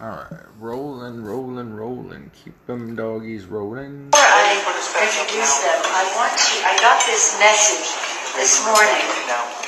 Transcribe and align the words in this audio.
Alright, 0.00 0.48
rolling, 0.56 1.20
rolling, 1.20 1.76
rolling. 1.76 2.32
Keep 2.32 2.56
them 2.64 2.96
doggies 2.96 3.44
rolling. 3.44 4.08
Before 4.08 4.32
I 4.32 4.56
introduce 4.96 5.60
them, 5.60 5.76
I 5.92 6.08
want 6.16 6.32
to, 6.40 6.56
I 6.64 6.72
got 6.80 7.04
this 7.04 7.36
message 7.36 7.84
this 8.32 8.64
morning 8.64 9.04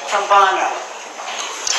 from 0.08 0.24
Bono. 0.32 0.72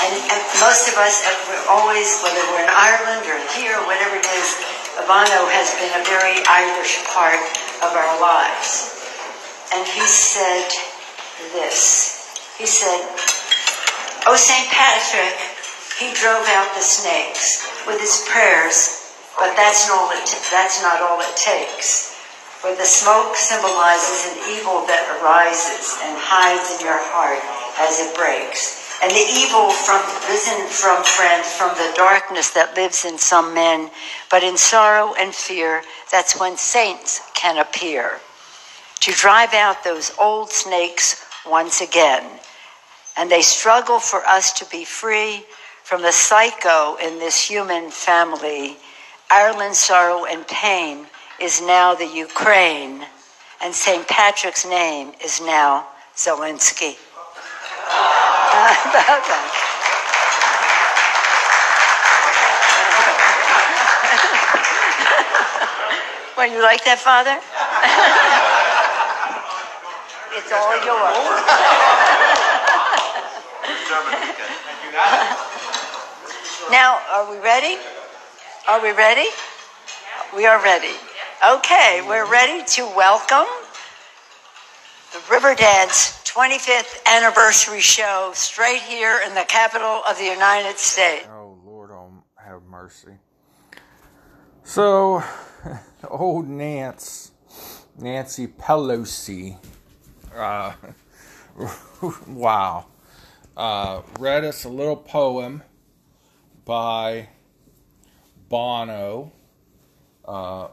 And, 0.06 0.14
and 0.30 0.42
most 0.62 0.86
of 0.86 1.02
us, 1.02 1.26
we're 1.50 1.66
always, 1.66 2.22
whether 2.22 2.46
we're 2.54 2.62
in 2.62 2.70
Ireland 2.70 3.26
or 3.26 3.42
here, 3.58 3.74
whatever 3.90 4.22
it 4.22 4.30
is, 4.38 4.54
Bono 5.10 5.50
has 5.50 5.74
been 5.82 5.90
a 5.98 6.06
very 6.06 6.38
Irish 6.46 7.02
part 7.10 7.42
of 7.82 7.90
our 7.98 8.14
lives. 8.22 8.94
And 9.74 9.82
he 9.82 10.06
said 10.06 10.70
this. 11.58 12.38
He 12.62 12.70
said, 12.70 13.02
Oh, 14.30 14.38
St. 14.38 14.70
Patrick, 14.70 15.42
he 15.98 16.14
drove 16.14 16.46
out 16.54 16.70
the 16.78 16.86
snakes 16.86 17.73
with 17.88 18.00
his 18.00 18.26
prayers, 18.30 19.16
but 19.38 19.56
that's 19.56 19.88
not 19.88 19.98
all 19.98 20.12
it, 20.12 20.26
that's 20.52 20.82
not 20.82 21.02
all 21.02 21.20
it 21.22 21.36
takes. 21.36 22.14
For 22.64 22.74
the 22.76 22.86
smoke 22.86 23.36
symbolizes 23.36 24.32
an 24.32 24.56
evil 24.56 24.88
that 24.88 25.04
arises 25.20 26.00
and 26.08 26.16
hides 26.16 26.80
in 26.80 26.86
your 26.86 27.00
heart 27.12 27.44
as 27.84 28.00
it 28.00 28.16
breaks. 28.16 28.84
And 29.04 29.12
the 29.12 29.28
evil 29.36 29.70
from 29.70 30.00
risen 30.30 30.68
from 30.70 31.04
friends 31.04 31.52
from 31.52 31.76
the 31.76 31.92
darkness 31.96 32.52
that 32.52 32.78
lives 32.78 33.04
in 33.04 33.18
some 33.18 33.54
men, 33.54 33.92
but 34.32 34.44
in 34.44 34.56
sorrow 34.56 35.14
and 35.20 35.36
fear, 35.36 35.84
that's 36.10 36.40
when 36.40 36.56
saints 36.56 37.22
can 37.34 37.58
appear. 37.58 38.22
To 39.02 39.12
drive 39.12 39.54
out 39.54 39.84
those 39.84 40.14
old 40.18 40.50
snakes 40.50 41.26
once 41.46 41.82
again. 41.82 42.24
And 43.18 43.30
they 43.30 43.42
struggle 43.42 44.00
for 44.00 44.26
us 44.26 44.54
to 44.54 44.66
be 44.72 44.86
free 44.86 45.44
from 45.94 46.02
the 46.02 46.12
psycho 46.12 46.96
in 46.96 47.20
this 47.20 47.40
human 47.40 47.92
family, 47.92 48.78
Ireland's 49.30 49.78
sorrow 49.78 50.26
and 50.26 50.48
pain 50.48 51.06
is 51.40 51.62
now 51.62 51.94
the 51.94 52.08
Ukraine, 52.08 53.06
and 53.62 53.76
St. 53.76 54.08
Patrick's 54.08 54.66
name 54.66 55.12
is 55.24 55.40
now 55.40 55.86
Zelensky. 56.16 56.98
well, 66.36 66.52
you 66.52 66.60
like 66.64 66.84
that, 66.86 66.98
Father? 66.98 67.38
it's 70.40 70.52
all 70.52 70.76
yours. 70.84 72.33
Now, 76.72 77.02
are 77.12 77.30
we 77.30 77.38
ready? 77.40 77.78
Are 78.68 78.82
we 78.82 78.92
ready? 78.92 79.28
We 80.34 80.46
are 80.46 80.64
ready. 80.64 80.96
Okay, 81.46 82.02
we're 82.08 82.30
ready 82.32 82.64
to 82.64 82.86
welcome 82.96 83.46
the 85.12 85.20
Riverdance 85.28 86.24
25th 86.24 87.06
anniversary 87.06 87.82
show 87.82 88.32
straight 88.34 88.82
here 88.84 89.20
in 89.28 89.36
the 89.36 89.44
capital 89.50 90.02
of 90.08 90.18
the 90.18 90.26
United 90.26 90.78
States. 90.78 91.28
Oh, 91.30 91.58
Lord, 91.66 91.92
oh, 91.92 92.10
have 92.38 92.64
mercy. 92.64 93.18
So, 94.64 95.22
old 96.10 96.48
Nance, 96.48 97.32
Nancy 98.00 98.48
Pelosi, 98.48 99.58
uh, 100.34 100.72
wow, 102.28 102.86
uh, 103.56 104.02
read 104.20 104.44
us 104.44 104.64
a 104.64 104.70
little 104.70 104.96
poem 104.96 105.64
by 106.66 107.30
Bono 108.50 109.32
uh, 110.26 110.68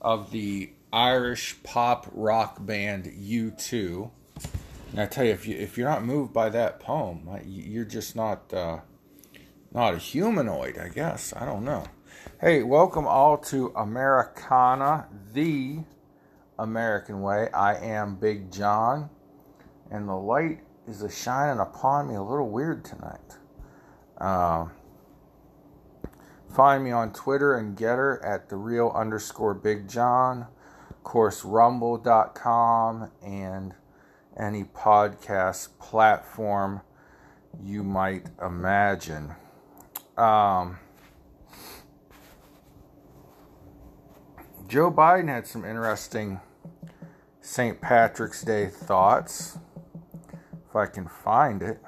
of 0.00 0.30
the 0.30 0.70
Irish 0.92 1.56
pop 1.62 2.06
rock 2.12 2.64
band 2.64 3.04
U2. 3.06 4.10
And 4.92 5.00
I 5.00 5.06
tell 5.06 5.24
you, 5.24 5.32
if 5.32 5.46
you 5.46 5.56
if 5.56 5.76
you're 5.76 5.88
not 5.88 6.04
moved 6.04 6.32
by 6.32 6.50
that 6.50 6.78
poem, 6.78 7.28
you're 7.44 7.84
just 7.84 8.14
not 8.14 8.52
uh, 8.54 8.78
not 9.72 9.94
a 9.94 9.98
humanoid, 9.98 10.78
I 10.78 10.88
guess. 10.88 11.32
I 11.36 11.44
don't 11.44 11.64
know. 11.64 11.84
Hey, 12.40 12.62
welcome 12.62 13.06
all 13.06 13.38
to 13.38 13.72
Americana, 13.74 15.08
the 15.32 15.78
American 16.58 17.22
way. 17.22 17.48
I 17.52 17.74
am 17.74 18.14
Big 18.14 18.52
John, 18.52 19.10
and 19.90 20.08
the 20.08 20.14
light 20.14 20.60
is 20.86 21.02
a 21.02 21.10
shining 21.10 21.60
upon 21.60 22.08
me 22.08 22.14
a 22.14 22.22
little 22.22 22.48
weird 22.48 22.84
tonight. 22.84 23.38
Uh, 24.18 24.66
Find 26.54 26.84
me 26.84 26.92
on 26.92 27.12
Twitter 27.12 27.56
and 27.56 27.76
Gettr 27.76 28.24
at 28.24 28.48
the 28.48 28.54
real 28.54 28.92
underscore 28.94 29.54
Big 29.54 29.88
John. 29.88 30.46
Of 30.88 31.02
course, 31.02 31.44
rumble.com 31.44 33.10
and 33.20 33.74
any 34.38 34.62
podcast 34.62 35.76
platform 35.80 36.82
you 37.60 37.82
might 37.82 38.26
imagine. 38.40 39.34
Um, 40.16 40.78
Joe 44.68 44.92
Biden 44.92 45.26
had 45.26 45.48
some 45.48 45.64
interesting 45.64 46.40
St. 47.40 47.80
Patrick's 47.80 48.42
Day 48.42 48.68
thoughts, 48.68 49.58
if 50.74 50.76
I 50.76 50.86
can 50.86 51.06
find 51.06 51.62
it. 51.62 51.80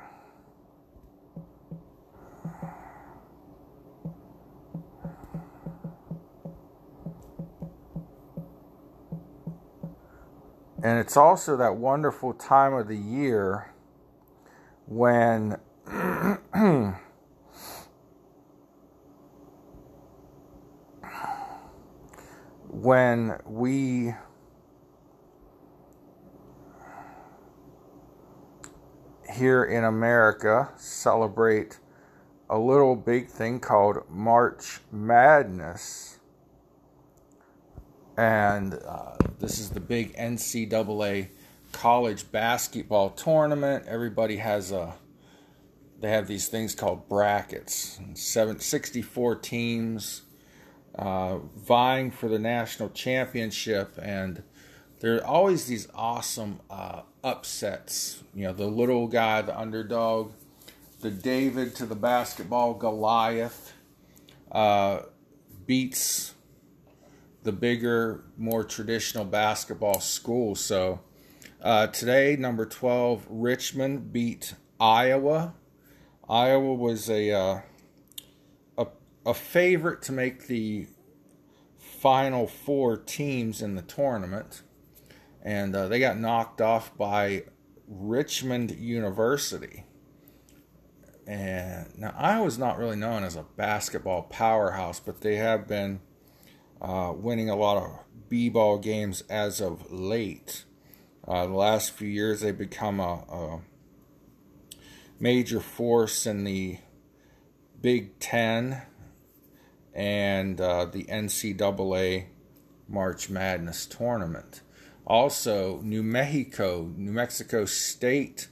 And 10.84 11.00
it's 11.00 11.16
also 11.16 11.56
that 11.56 11.75
wonderful 11.75 12.32
time 12.32 12.75
of 12.75 12.86
the 12.86 12.94
year 12.96 13.72
when 14.86 15.58
when 22.70 23.41
we 23.44 24.14
here 29.36 29.64
in 29.64 29.84
America 29.84 30.70
celebrate 30.76 31.78
a 32.50 32.58
little 32.58 32.97
big 32.97 33.28
thing 33.28 33.60
called 33.60 33.98
March 34.08 34.80
Madness 34.91 36.16
and 38.16 38.75
uh, 38.86 39.16
this 39.38 39.58
is 39.58 39.70
the 39.70 39.80
big 39.80 40.14
NCAA 40.16 41.28
college 41.72 42.30
basketball 42.32 43.10
tournament. 43.10 43.84
Everybody 43.86 44.38
has 44.38 44.72
a 44.72 44.94
they 45.98 46.10
have 46.10 46.26
these 46.26 46.48
things 46.48 46.75
called 46.75 47.08
brackets. 47.08 47.98
Seven, 48.14 48.60
64 48.60 49.36
teams 49.36 50.22
uh, 50.94 51.38
vying 51.56 52.10
for 52.10 52.28
the 52.28 52.38
national 52.38 52.91
championship, 52.91 53.98
and 54.02 54.42
there 55.00 55.16
are 55.16 55.25
always 55.25 55.66
these 55.66 55.88
awesome 55.94 56.60
uh, 56.69 57.02
upsets. 57.26 58.22
You 58.34 58.44
know, 58.44 58.53
the 58.53 58.69
little 58.69 59.09
guy, 59.09 59.42
the 59.42 59.59
underdog, 59.59 60.32
the 61.00 61.10
David 61.10 61.75
to 61.75 61.84
the 61.84 61.97
basketball 61.97 62.75
Goliath 62.75 63.72
uh, 64.53 65.00
beats 65.66 66.34
the 67.42 67.50
bigger, 67.50 68.25
more 68.38 68.62
traditional 68.62 69.25
basketball 69.25 70.00
schools. 70.00 70.60
So 70.60 71.00
uh, 71.60 71.88
today, 71.88 72.37
number 72.37 72.64
12, 72.64 73.26
Richmond 73.28 74.12
beat 74.12 74.54
Iowa. 74.78 75.54
Iowa 76.28 76.75
was 76.75 77.10
a, 77.10 77.32
uh, 77.32 77.60
a, 78.78 78.87
a 79.26 79.34
favorite 79.34 80.00
to 80.02 80.12
make 80.12 80.46
the 80.46 80.87
final 81.76 82.46
four 82.46 82.96
teams 82.96 83.62
in 83.62 83.75
the 83.75 83.82
tournament, 83.82 84.62
and 85.46 85.76
uh, 85.76 85.87
they 85.87 86.00
got 86.00 86.19
knocked 86.19 86.60
off 86.60 86.98
by 86.98 87.44
Richmond 87.87 88.72
University. 88.72 89.84
And 91.25 91.87
now 91.96 92.12
Iowa's 92.19 92.58
not 92.58 92.78
really 92.78 92.96
known 92.96 93.22
as 93.22 93.37
a 93.37 93.44
basketball 93.56 94.22
powerhouse, 94.22 94.98
but 94.98 95.20
they 95.20 95.37
have 95.37 95.69
been 95.69 96.00
uh, 96.82 97.12
winning 97.14 97.48
a 97.48 97.54
lot 97.54 97.76
of 97.76 98.00
b-ball 98.28 98.78
games 98.78 99.22
as 99.31 99.60
of 99.60 99.93
late. 99.93 100.64
Uh, 101.26 101.46
the 101.46 101.54
last 101.54 101.92
few 101.92 102.08
years, 102.08 102.40
they've 102.40 102.58
become 102.58 102.99
a, 102.99 103.22
a 103.31 103.60
major 105.20 105.60
force 105.60 106.26
in 106.26 106.42
the 106.42 106.78
Big 107.81 108.19
Ten 108.19 108.82
and 109.94 110.60
uh, 110.60 110.87
the 110.87 111.04
NCAA 111.04 112.26
March 112.88 113.31
Madness 113.31 113.87
tournament. 113.87 114.62
Also, 115.06 115.81
New 115.82 116.03
Mexico, 116.03 116.91
New 116.97 117.12
Mexico 117.12 117.64
State 117.64 118.49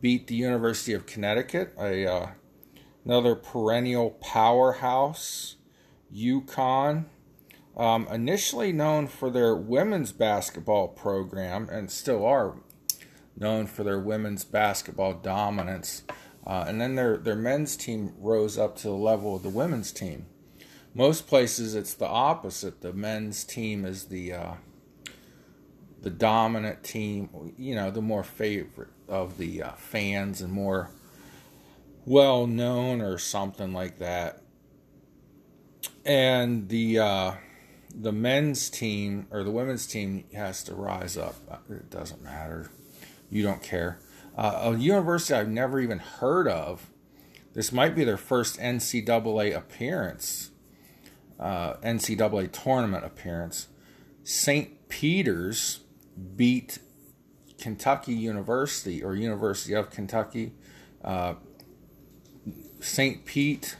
beat 0.00 0.26
the 0.26 0.34
University 0.34 0.92
of 0.92 1.06
Connecticut, 1.06 1.72
a 1.78 2.04
uh, 2.04 2.26
another 3.04 3.34
perennial 3.34 4.10
powerhouse 4.10 5.56
UConn. 6.14 7.06
Um, 7.76 8.06
initially 8.08 8.72
known 8.72 9.08
for 9.08 9.30
their 9.30 9.56
women's 9.56 10.12
basketball 10.12 10.88
program 10.88 11.68
and 11.68 11.90
still 11.90 12.24
are 12.24 12.56
known 13.36 13.66
for 13.66 13.82
their 13.82 13.98
women's 13.98 14.44
basketball 14.44 15.14
dominance. 15.14 16.04
Uh, 16.46 16.64
and 16.68 16.80
then 16.80 16.94
their, 16.94 17.16
their 17.16 17.34
men's 17.34 17.76
team 17.76 18.12
rose 18.18 18.58
up 18.58 18.76
to 18.76 18.88
the 18.88 18.94
level 18.94 19.34
of 19.34 19.42
the 19.42 19.48
women's 19.48 19.90
team. 19.90 20.26
Most 20.94 21.26
places 21.26 21.74
it's 21.74 21.94
the 21.94 22.06
opposite. 22.06 22.80
The 22.80 22.92
men's 22.92 23.42
team 23.42 23.84
is 23.84 24.04
the 24.04 24.32
uh, 24.32 24.52
the 26.04 26.10
dominant 26.10 26.84
team, 26.84 27.54
you 27.56 27.74
know, 27.74 27.90
the 27.90 28.02
more 28.02 28.22
favorite 28.22 28.90
of 29.08 29.38
the 29.38 29.62
uh, 29.62 29.72
fans 29.72 30.42
and 30.42 30.52
more 30.52 30.90
well 32.04 32.46
known 32.46 33.00
or 33.00 33.16
something 33.16 33.72
like 33.72 33.98
that. 33.98 34.42
And 36.04 36.68
the 36.68 36.98
uh, 36.98 37.32
the 37.94 38.12
men's 38.12 38.68
team 38.68 39.26
or 39.30 39.42
the 39.42 39.50
women's 39.50 39.86
team 39.86 40.24
has 40.34 40.62
to 40.64 40.74
rise 40.74 41.16
up. 41.16 41.36
It 41.70 41.90
doesn't 41.90 42.22
matter. 42.22 42.70
You 43.30 43.42
don't 43.42 43.62
care. 43.62 43.98
Uh, 44.36 44.72
a 44.74 44.76
university 44.76 45.34
I've 45.34 45.48
never 45.48 45.80
even 45.80 46.00
heard 46.00 46.46
of. 46.46 46.90
This 47.54 47.72
might 47.72 47.94
be 47.94 48.04
their 48.04 48.16
first 48.16 48.58
NCAA 48.58 49.56
appearance, 49.56 50.50
uh, 51.40 51.74
NCAA 51.74 52.52
tournament 52.52 53.04
appearance. 53.04 53.68
St. 54.24 54.88
Peter's 54.88 55.83
beat 56.36 56.78
Kentucky 57.58 58.14
University 58.14 59.02
or 59.02 59.14
University 59.14 59.74
of 59.74 59.90
Kentucky. 59.90 60.52
Uh, 61.02 61.34
St. 62.80 63.24
Pete 63.24 63.76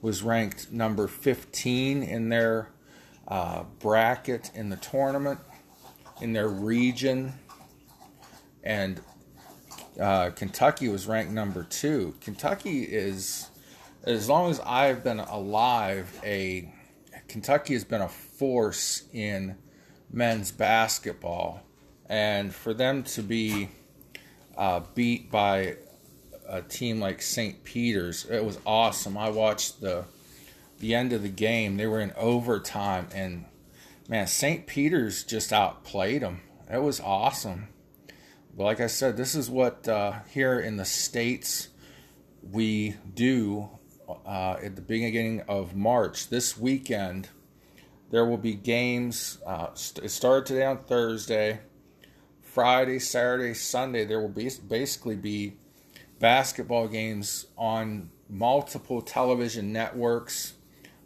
was 0.00 0.22
ranked 0.22 0.72
number 0.72 1.06
15 1.06 2.02
in 2.02 2.28
their 2.28 2.70
uh, 3.26 3.64
bracket 3.78 4.50
in 4.54 4.70
the 4.70 4.76
tournament, 4.76 5.40
in 6.20 6.32
their 6.32 6.48
region, 6.48 7.34
and 8.62 9.00
uh, 10.00 10.30
Kentucky 10.30 10.88
was 10.88 11.06
ranked 11.06 11.32
number 11.32 11.64
two. 11.64 12.14
Kentucky 12.20 12.84
is, 12.84 13.50
as 14.04 14.28
long 14.28 14.50
as 14.50 14.60
I've 14.60 15.02
been 15.02 15.20
alive, 15.20 16.18
a 16.24 16.72
Kentucky 17.26 17.74
has 17.74 17.84
been 17.84 18.00
a 18.00 18.08
force 18.08 19.02
in 19.12 19.56
men's 20.10 20.50
basketball 20.50 21.62
and 22.08 22.54
for 22.54 22.72
them 22.72 23.02
to 23.02 23.22
be 23.22 23.68
uh, 24.56 24.80
beat 24.94 25.30
by 25.30 25.76
a 26.48 26.62
team 26.62 27.00
like 27.00 27.20
St. 27.20 27.62
Peter's, 27.64 28.24
it 28.24 28.44
was 28.44 28.58
awesome. 28.64 29.16
I 29.16 29.30
watched 29.30 29.80
the 29.80 30.04
the 30.78 30.94
end 30.94 31.12
of 31.12 31.22
the 31.22 31.28
game. 31.28 31.76
They 31.76 31.86
were 31.86 32.00
in 32.00 32.12
overtime, 32.16 33.08
and 33.12 33.44
man, 34.08 34.26
St. 34.26 34.66
Peter's 34.66 35.24
just 35.24 35.52
outplayed 35.52 36.22
them. 36.22 36.40
It 36.70 36.82
was 36.82 37.00
awesome. 37.00 37.68
But 38.56 38.64
like 38.64 38.80
I 38.80 38.86
said, 38.86 39.16
this 39.16 39.34
is 39.34 39.50
what 39.50 39.88
uh, 39.88 40.20
here 40.30 40.58
in 40.58 40.76
the 40.76 40.84
states 40.84 41.68
we 42.42 42.94
do 43.14 43.68
uh, 44.26 44.56
at 44.62 44.76
the 44.76 44.82
beginning 44.82 45.42
of 45.48 45.74
March. 45.74 46.28
This 46.28 46.56
weekend, 46.56 47.28
there 48.10 48.24
will 48.24 48.38
be 48.38 48.54
games. 48.54 49.38
Uh, 49.46 49.68
it 50.02 50.10
started 50.10 50.46
today 50.46 50.64
on 50.64 50.78
Thursday. 50.78 51.60
Friday, 52.58 52.98
Saturday, 52.98 53.54
Sunday, 53.54 54.04
there 54.04 54.20
will 54.20 54.28
be 54.28 54.50
basically 54.68 55.14
be 55.14 55.52
basketball 56.18 56.88
games 56.88 57.46
on 57.56 58.10
multiple 58.28 59.00
television 59.00 59.72
networks, 59.72 60.54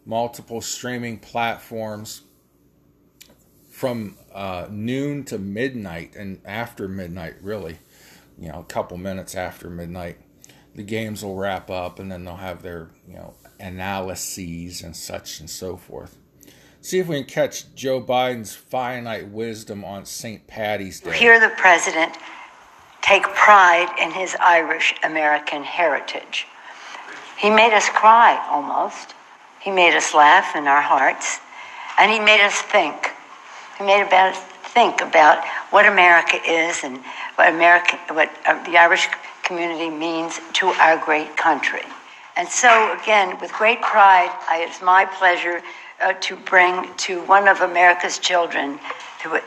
multiple 0.03 0.61
streaming 0.61 1.19
platforms 1.19 2.21
from 3.69 4.17
uh, 4.33 4.65
noon 4.71 5.23
to 5.25 5.37
midnight 5.37 6.15
and 6.15 6.41
after 6.43 6.87
midnight, 6.87 7.35
really, 7.39 7.77
you 8.39 8.47
know, 8.51 8.61
a 8.61 8.63
couple 8.63 8.97
minutes 8.97 9.35
after 9.35 9.69
midnight. 9.69 10.17
The 10.73 10.81
games 10.81 11.23
will 11.23 11.35
wrap 11.35 11.69
up 11.69 11.99
and 11.99 12.11
then 12.11 12.25
they'll 12.25 12.37
have 12.37 12.63
their, 12.63 12.89
you 13.07 13.13
know, 13.13 13.35
analyses 13.59 14.81
and 14.81 14.95
such 14.95 15.39
and 15.39 15.47
so 15.47 15.77
forth 15.77 16.17
see 16.83 16.99
if 16.99 17.07
we 17.07 17.15
can 17.23 17.25
catch 17.25 17.73
Joe 17.75 18.01
Biden's 18.01 18.53
finite 18.53 19.29
wisdom 19.29 19.83
on 19.83 20.05
St. 20.05 20.45
Patty's 20.47 20.99
Day. 20.99 21.17
Hear 21.17 21.39
the 21.39 21.53
president 21.55 22.17
take 23.01 23.23
pride 23.23 23.93
in 24.01 24.11
his 24.11 24.35
Irish 24.39 24.93
American 25.03 25.63
heritage. 25.63 26.47
He 27.37 27.49
made 27.49 27.73
us 27.73 27.89
cry 27.89 28.41
almost. 28.49 29.13
He 29.59 29.71
made 29.71 29.95
us 29.95 30.13
laugh 30.13 30.55
in 30.55 30.67
our 30.67 30.81
hearts. 30.81 31.39
And 31.99 32.11
he 32.11 32.19
made 32.19 32.43
us 32.43 32.61
think. 32.61 33.11
He 33.77 33.83
made 33.83 34.03
us 34.11 34.37
think 34.73 35.01
about 35.01 35.43
what 35.69 35.85
America 35.85 36.37
is 36.47 36.83
and 36.83 36.97
what 37.35 37.49
America, 37.53 37.99
what 38.11 38.31
uh, 38.45 38.63
the 38.63 38.77
Irish 38.77 39.07
community 39.43 39.89
means 39.89 40.39
to 40.53 40.67
our 40.67 40.97
great 40.97 41.35
country. 41.35 41.83
And 42.35 42.47
so, 42.47 42.97
again, 42.99 43.37
with 43.39 43.51
great 43.53 43.81
pride, 43.81 44.31
it's 44.51 44.81
my 44.81 45.05
pleasure 45.05 45.61
uh, 46.03 46.13
to 46.19 46.35
bring 46.35 46.93
to 46.97 47.21
one 47.21 47.47
of 47.47 47.61
America's 47.61 48.19
children 48.19 48.77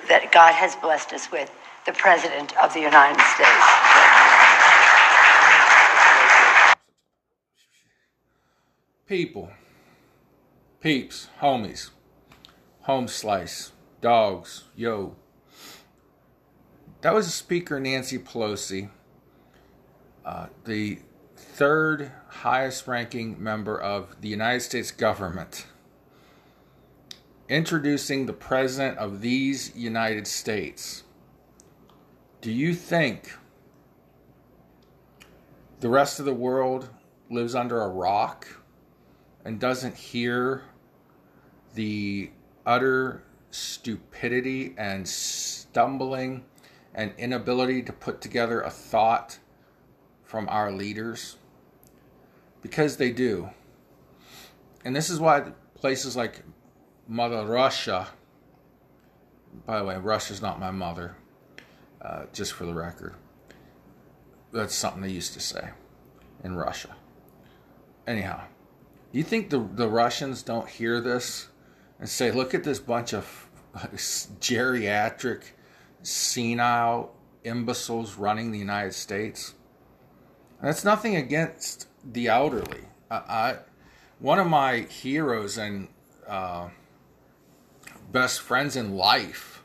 that 0.08 0.30
God 0.32 0.54
has 0.54 0.74
blessed 0.76 1.12
us 1.12 1.30
with, 1.30 1.50
the 1.84 1.92
President 1.92 2.56
of 2.56 2.72
the 2.72 2.80
United 2.80 3.20
States. 3.20 3.50
People, 9.06 9.50
peeps, 10.80 11.28
homies, 11.40 11.90
home 12.82 13.06
slice, 13.06 13.72
dogs, 14.00 14.64
yo. 14.74 15.14
That 17.02 17.12
was 17.12 17.32
Speaker 17.32 17.78
Nancy 17.78 18.18
Pelosi, 18.18 18.88
uh, 20.24 20.46
the 20.64 21.00
third 21.36 22.10
highest 22.28 22.86
ranking 22.86 23.40
member 23.40 23.78
of 23.78 24.16
the 24.22 24.28
United 24.28 24.60
States 24.60 24.90
government 24.90 25.66
introducing 27.48 28.26
the 28.26 28.32
President 28.32 28.98
of 28.98 29.20
these 29.20 29.74
United 29.76 30.26
States, 30.26 31.04
do 32.40 32.50
you 32.50 32.74
think 32.74 33.32
the 35.80 35.88
rest 35.88 36.18
of 36.18 36.26
the 36.26 36.34
world 36.34 36.88
lives 37.30 37.54
under 37.54 37.80
a 37.80 37.88
rock 37.88 38.46
and 39.44 39.60
doesn't 39.60 39.94
hear 39.94 40.64
the 41.74 42.30
utter 42.64 43.22
stupidity 43.50 44.74
and 44.76 45.06
stumbling 45.06 46.44
and 46.94 47.12
inability 47.18 47.82
to 47.82 47.92
put 47.92 48.20
together 48.20 48.60
a 48.60 48.70
thought 48.70 49.38
from 50.24 50.48
our 50.48 50.72
leaders? 50.72 51.36
Because 52.62 52.96
they 52.96 53.12
do. 53.12 53.50
And 54.84 54.96
this 54.96 55.10
is 55.10 55.20
why 55.20 55.52
places 55.74 56.16
like 56.16 56.42
Mother 57.08 57.44
Russia. 57.44 58.08
By 59.64 59.78
the 59.78 59.84
way, 59.84 59.96
Russia's 59.96 60.42
not 60.42 60.60
my 60.60 60.70
mother, 60.70 61.16
uh, 62.02 62.24
just 62.32 62.52
for 62.52 62.66
the 62.66 62.74
record. 62.74 63.14
That's 64.52 64.74
something 64.74 65.02
they 65.02 65.10
used 65.10 65.32
to 65.34 65.40
say 65.40 65.70
in 66.44 66.56
Russia. 66.56 66.94
Anyhow, 68.06 68.42
you 69.12 69.22
think 69.22 69.50
the, 69.50 69.58
the 69.58 69.88
Russians 69.88 70.42
don't 70.42 70.68
hear 70.68 71.00
this 71.00 71.48
and 71.98 72.08
say, 72.08 72.30
look 72.30 72.54
at 72.54 72.64
this 72.64 72.78
bunch 72.78 73.14
of 73.14 73.48
geriatric, 73.74 75.42
senile 76.02 77.14
imbeciles 77.44 78.16
running 78.16 78.52
the 78.52 78.58
United 78.58 78.94
States? 78.94 79.54
And 80.60 80.68
that's 80.68 80.84
nothing 80.84 81.16
against 81.16 81.88
the 82.04 82.28
elderly. 82.28 82.82
I, 83.10 83.16
I 83.16 83.58
one 84.18 84.38
of 84.38 84.46
my 84.46 84.80
heroes 84.80 85.58
and 85.58 85.88
uh, 86.26 86.68
best 88.10 88.40
friends 88.40 88.76
in 88.76 88.96
life 88.96 89.62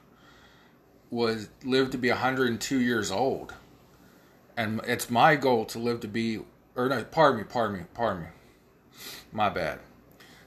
was 1.09 1.49
lived 1.63 1.91
to 1.91 1.97
be 1.97 2.09
102 2.09 2.79
years 2.79 3.11
old. 3.11 3.53
And 4.57 4.81
it's 4.85 5.09
my 5.09 5.35
goal 5.35 5.65
to 5.65 5.79
live 5.79 5.99
to 6.01 6.07
be, 6.07 6.39
or 6.75 6.89
no, 6.89 7.03
pardon 7.03 7.39
me, 7.39 7.43
pardon 7.43 7.79
me, 7.79 7.85
pardon 7.93 8.23
me. 8.23 8.29
My 9.31 9.49
bad. 9.49 9.79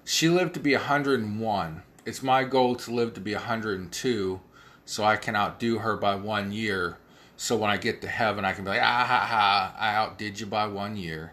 She 0.04 0.28
lived 0.28 0.54
to 0.54 0.60
be 0.60 0.74
101. 0.74 1.82
It's 2.04 2.22
my 2.22 2.44
goal 2.44 2.76
to 2.76 2.90
live 2.90 3.14
to 3.14 3.20
be 3.20 3.34
102 3.34 4.40
so 4.84 5.04
I 5.04 5.16
can 5.16 5.34
outdo 5.34 5.78
her 5.78 5.96
by 5.96 6.14
one 6.14 6.52
year. 6.52 6.98
So 7.36 7.56
when 7.56 7.70
I 7.70 7.76
get 7.76 8.00
to 8.02 8.08
heaven, 8.08 8.44
I 8.44 8.52
can 8.52 8.64
be 8.64 8.70
like, 8.70 8.82
ah 8.82 9.04
ha 9.06 9.26
ha, 9.26 9.74
I 9.78 9.94
outdid 9.94 10.40
you 10.40 10.46
by 10.46 10.66
one 10.66 10.96
year. 10.96 11.32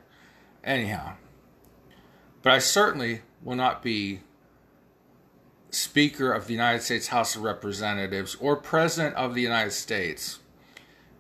Anyhow. 0.64 1.14
But 2.42 2.54
I 2.54 2.60
certainly 2.60 3.22
will 3.44 3.56
not 3.56 3.84
be 3.84 4.22
Speaker 5.72 6.32
of 6.34 6.48
the 6.48 6.54
United 6.54 6.84
States 6.84 7.08
House 7.08 7.36
of 7.36 7.44
Representatives 7.44 8.36
or 8.36 8.58
President 8.58 9.16
of 9.16 9.34
the 9.34 9.42
United 9.42 9.72
States 9.72 10.40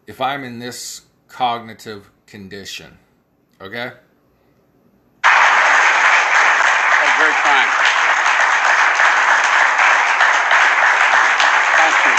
if 0.08 0.20
I'm 0.20 0.44
in 0.44 0.60
this 0.60 1.04
cognitive 1.30 2.12
condition. 2.28 2.98
Okay? 3.62 3.94
That's 5.24 5.38
very 7.18 7.32
kind. 7.32 7.70
Thank 11.80 11.96
you. 12.06 12.16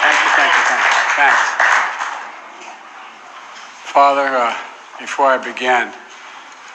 Thank 0.00 0.18
you, 0.24 0.30
thank 0.32 0.52
you, 0.56 0.62
thank 0.64 0.82
you. 0.88 0.96
Thanks. 1.12 1.44
Father, 3.92 4.28
uh, 4.28 4.56
before 4.98 5.26
I 5.26 5.36
begin, 5.36 5.92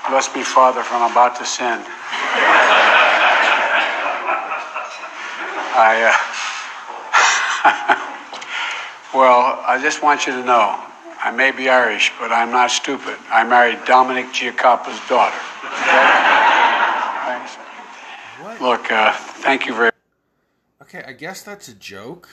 bless 0.10 0.36
me, 0.36 0.44
Father, 0.44 0.84
for 0.84 0.96
I'm 0.96 1.12
about 1.12 1.36
to 1.38 1.46
sin. 1.46 3.03
I, 5.76 6.04
uh, 6.04 6.14
well, 9.18 9.64
I 9.66 9.80
just 9.82 10.04
want 10.04 10.28
you 10.28 10.34
to 10.34 10.44
know, 10.44 10.80
I 11.20 11.32
may 11.32 11.52
be 11.52 11.70
Irish, 11.70 12.12
but 12.20 12.32
I'm 12.32 12.52
not 12.52 12.70
stupid. 12.70 13.18
I 13.30 13.44
married 13.44 13.80
Dominic 13.86 14.28
Giacoppa's 14.28 15.00
daughter. 15.10 15.36
Okay? 15.82 16.34
Look, 18.62 18.92
uh, 18.92 19.14
thank 19.14 19.66
you 19.66 19.74
very 19.74 19.92
Okay, 20.82 21.04
I 21.08 21.14
guess 21.14 21.42
that's 21.42 21.68
a 21.70 21.74
joke. 21.74 22.30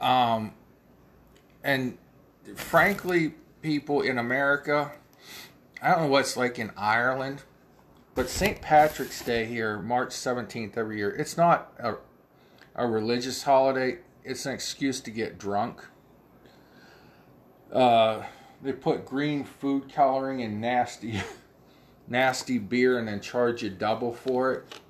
Um, 0.00 0.54
and 1.62 1.98
frankly, 2.54 3.34
people 3.60 4.00
in 4.00 4.16
America, 4.16 4.92
I 5.82 5.90
don't 5.90 6.02
know 6.02 6.06
what 6.06 6.20
it's 6.20 6.36
like 6.36 6.58
in 6.58 6.70
Ireland, 6.78 7.42
but 8.14 8.28
St. 8.28 8.60
Patrick's 8.60 9.22
Day 9.22 9.44
here, 9.44 9.78
March 9.78 10.10
17th 10.10 10.76
every 10.76 10.98
year, 10.98 11.10
it's 11.10 11.36
not 11.36 11.72
a, 11.78 11.94
a 12.74 12.86
religious 12.86 13.42
holiday, 13.42 13.98
it's 14.24 14.46
an 14.46 14.52
excuse 14.52 15.00
to 15.00 15.10
get 15.10 15.38
drunk. 15.38 15.84
Uh, 17.72 18.24
they 18.62 18.72
put 18.72 19.06
green 19.06 19.44
food 19.44 19.92
coloring 19.92 20.40
in 20.40 20.60
nasty, 20.60 21.20
nasty 22.08 22.58
beer 22.58 22.98
and 22.98 23.08
then 23.08 23.20
charge 23.20 23.62
you 23.62 23.70
double 23.70 24.12
for 24.12 24.52
it. 24.52 24.80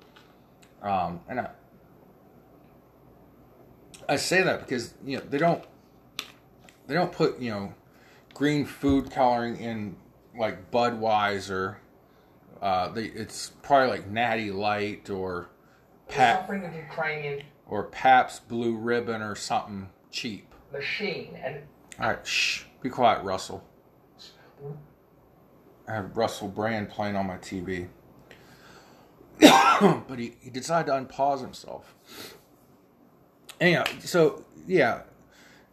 Um, 0.81 1.21
and 1.29 1.41
I, 1.41 1.49
I 4.09 4.15
say 4.15 4.41
that 4.41 4.61
because 4.61 4.93
you 5.05 5.17
know 5.17 5.23
they 5.29 5.37
don't 5.37 5.63
they 6.87 6.95
don't 6.95 7.11
put 7.11 7.39
you 7.39 7.51
know 7.51 7.73
green 8.33 8.65
food 8.65 9.11
coloring 9.11 9.57
in 9.57 9.95
like 10.37 10.71
Budweiser. 10.71 11.77
Uh, 12.61 12.89
they, 12.89 13.05
it's 13.05 13.51
probably 13.63 13.89
like 13.89 14.07
Natty 14.07 14.51
Light 14.51 15.09
or 15.09 15.49
Pap 16.07 16.49
Ukrainian 16.49 17.43
or 17.67 17.85
Pabst 17.85 18.47
Blue 18.47 18.75
Ribbon 18.75 19.21
or 19.21 19.35
something 19.35 19.89
cheap. 20.11 20.53
Machine 20.71 21.37
and 21.41 21.61
all 21.99 22.09
right, 22.09 22.25
shh, 22.25 22.63
be 22.81 22.89
quiet, 22.89 23.23
Russell. 23.23 23.63
I 25.87 25.93
have 25.93 26.15
Russell 26.15 26.47
Brand 26.47 26.89
playing 26.89 27.15
on 27.15 27.27
my 27.27 27.37
TV. 27.37 27.87
but 29.39 30.19
he, 30.19 30.35
he 30.39 30.49
decided 30.49 30.87
to 30.87 30.93
unpause 30.93 31.41
himself. 31.41 31.95
Anyhow, 33.59 33.83
so 33.99 34.45
yeah, 34.67 35.01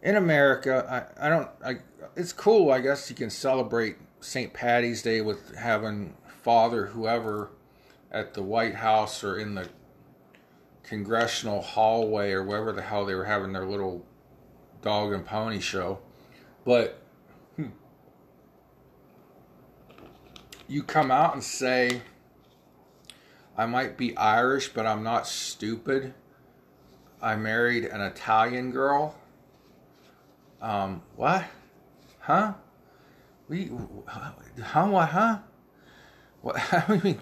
in 0.01 0.15
America, 0.15 1.07
I, 1.19 1.27
I 1.27 1.29
don't, 1.29 1.49
I, 1.63 1.77
it's 2.15 2.33
cool, 2.33 2.71
I 2.71 2.81
guess 2.81 3.09
you 3.09 3.15
can 3.15 3.29
celebrate 3.29 3.97
St. 4.19 4.53
Patty's 4.53 5.01
Day 5.01 5.21
with 5.21 5.55
having 5.55 6.15
father, 6.43 6.87
whoever, 6.87 7.51
at 8.11 8.33
the 8.33 8.43
White 8.43 8.75
House 8.75 9.23
or 9.23 9.37
in 9.37 9.55
the 9.55 9.69
congressional 10.83 11.61
hallway 11.61 12.31
or 12.31 12.43
wherever 12.43 12.71
the 12.71 12.81
hell 12.81 13.05
they 13.05 13.13
were 13.13 13.25
having 13.25 13.53
their 13.53 13.65
little 13.65 14.05
dog 14.81 15.13
and 15.13 15.25
pony 15.25 15.59
show. 15.59 15.99
But 16.65 17.01
hmm, 17.55 17.67
you 20.67 20.83
come 20.83 21.11
out 21.11 21.33
and 21.33 21.43
say, 21.43 22.01
I 23.57 23.65
might 23.65 23.97
be 23.97 24.15
Irish, 24.17 24.69
but 24.69 24.85
I'm 24.85 25.03
not 25.03 25.27
stupid. 25.27 26.13
I 27.21 27.35
married 27.35 27.85
an 27.85 28.01
Italian 28.01 28.71
girl. 28.71 29.15
Um, 30.61 31.03
what? 31.15 31.45
Huh? 32.19 32.53
We, 33.47 33.71
how, 34.61 34.89
what, 34.89 35.09
huh? 35.09 35.39
What, 36.41 36.55
I 36.89 37.01
mean, 37.03 37.19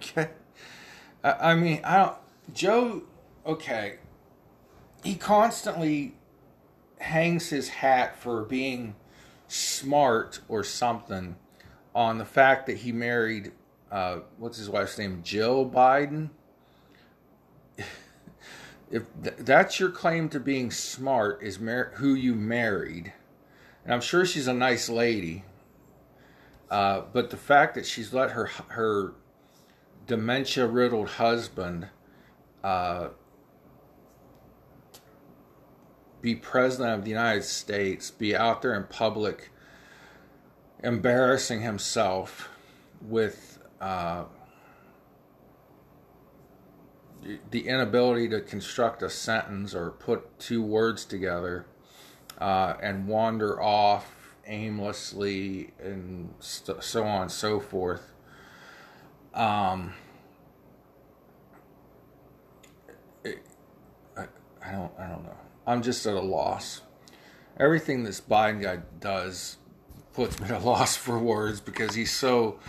I 1.23 1.55
mean, 1.55 1.81
I 1.83 1.97
don't, 1.97 2.17
Joe, 2.53 3.03
okay, 3.45 3.97
he 5.03 5.15
constantly 5.15 6.15
hangs 6.99 7.49
his 7.49 7.69
hat 7.69 8.17
for 8.19 8.43
being 8.43 8.95
smart 9.47 10.41
or 10.47 10.63
something 10.63 11.35
on 11.93 12.17
the 12.17 12.25
fact 12.25 12.65
that 12.67 12.77
he 12.77 12.91
married 12.91 13.51
uh, 13.91 14.19
what's 14.37 14.57
his 14.57 14.69
wife's 14.69 14.97
name, 14.97 15.21
Jill 15.23 15.69
Biden. 15.69 16.29
if 18.91 19.03
th- 19.23 19.37
that's 19.39 19.79
your 19.79 19.89
claim 19.89 20.29
to 20.29 20.39
being 20.39 20.71
smart, 20.71 21.41
is 21.41 21.59
mar- 21.59 21.91
who 21.95 22.13
you 22.13 22.35
married, 22.35 23.13
and 23.83 23.93
I'm 23.93 24.01
sure 24.01 24.25
she's 24.25 24.47
a 24.47 24.53
nice 24.53 24.89
lady, 24.89 25.43
uh, 26.69 27.01
but 27.13 27.29
the 27.29 27.37
fact 27.37 27.75
that 27.75 27.85
she's 27.85 28.13
let 28.13 28.31
her 28.31 28.45
her 28.69 29.13
dementia 30.05 30.65
riddled 30.65 31.09
husband 31.09 31.87
uh, 32.63 33.09
be 36.21 36.35
president 36.35 36.93
of 36.99 37.03
the 37.03 37.09
United 37.09 37.43
States, 37.43 38.11
be 38.11 38.35
out 38.35 38.61
there 38.61 38.73
in 38.73 38.83
public 38.83 39.49
embarrassing 40.83 41.61
himself 41.61 42.49
with 43.01 43.59
uh, 43.79 44.25
the 47.51 47.67
inability 47.67 48.29
to 48.29 48.41
construct 48.41 49.01
a 49.01 49.09
sentence 49.09 49.73
or 49.73 49.91
put 49.91 50.39
two 50.39 50.61
words 50.61 51.05
together 51.05 51.65
uh, 52.39 52.73
and 52.81 53.07
wander 53.07 53.61
off 53.61 54.16
aimlessly 54.47 55.71
and 55.79 56.33
st- 56.39 56.83
so 56.83 57.03
on 57.03 57.23
and 57.23 57.31
so 57.31 57.59
forth. 57.59 58.13
Um, 59.33 59.93
it, 63.23 63.39
I, 64.17 64.25
I 64.65 64.71
don't 64.71 64.91
I 64.97 65.07
don't 65.07 65.23
know. 65.23 65.37
I'm 65.65 65.81
just 65.81 66.05
at 66.05 66.13
a 66.13 66.21
loss. 66.21 66.81
Everything 67.59 68.03
this 68.03 68.21
Biden 68.21 68.61
guy 68.61 68.79
does 68.99 69.57
puts 70.13 70.39
me 70.39 70.47
at 70.47 70.61
a 70.61 70.65
loss 70.65 70.95
for 70.95 71.19
words 71.19 71.61
because 71.61 71.95
he's 71.95 72.11
so 72.11 72.59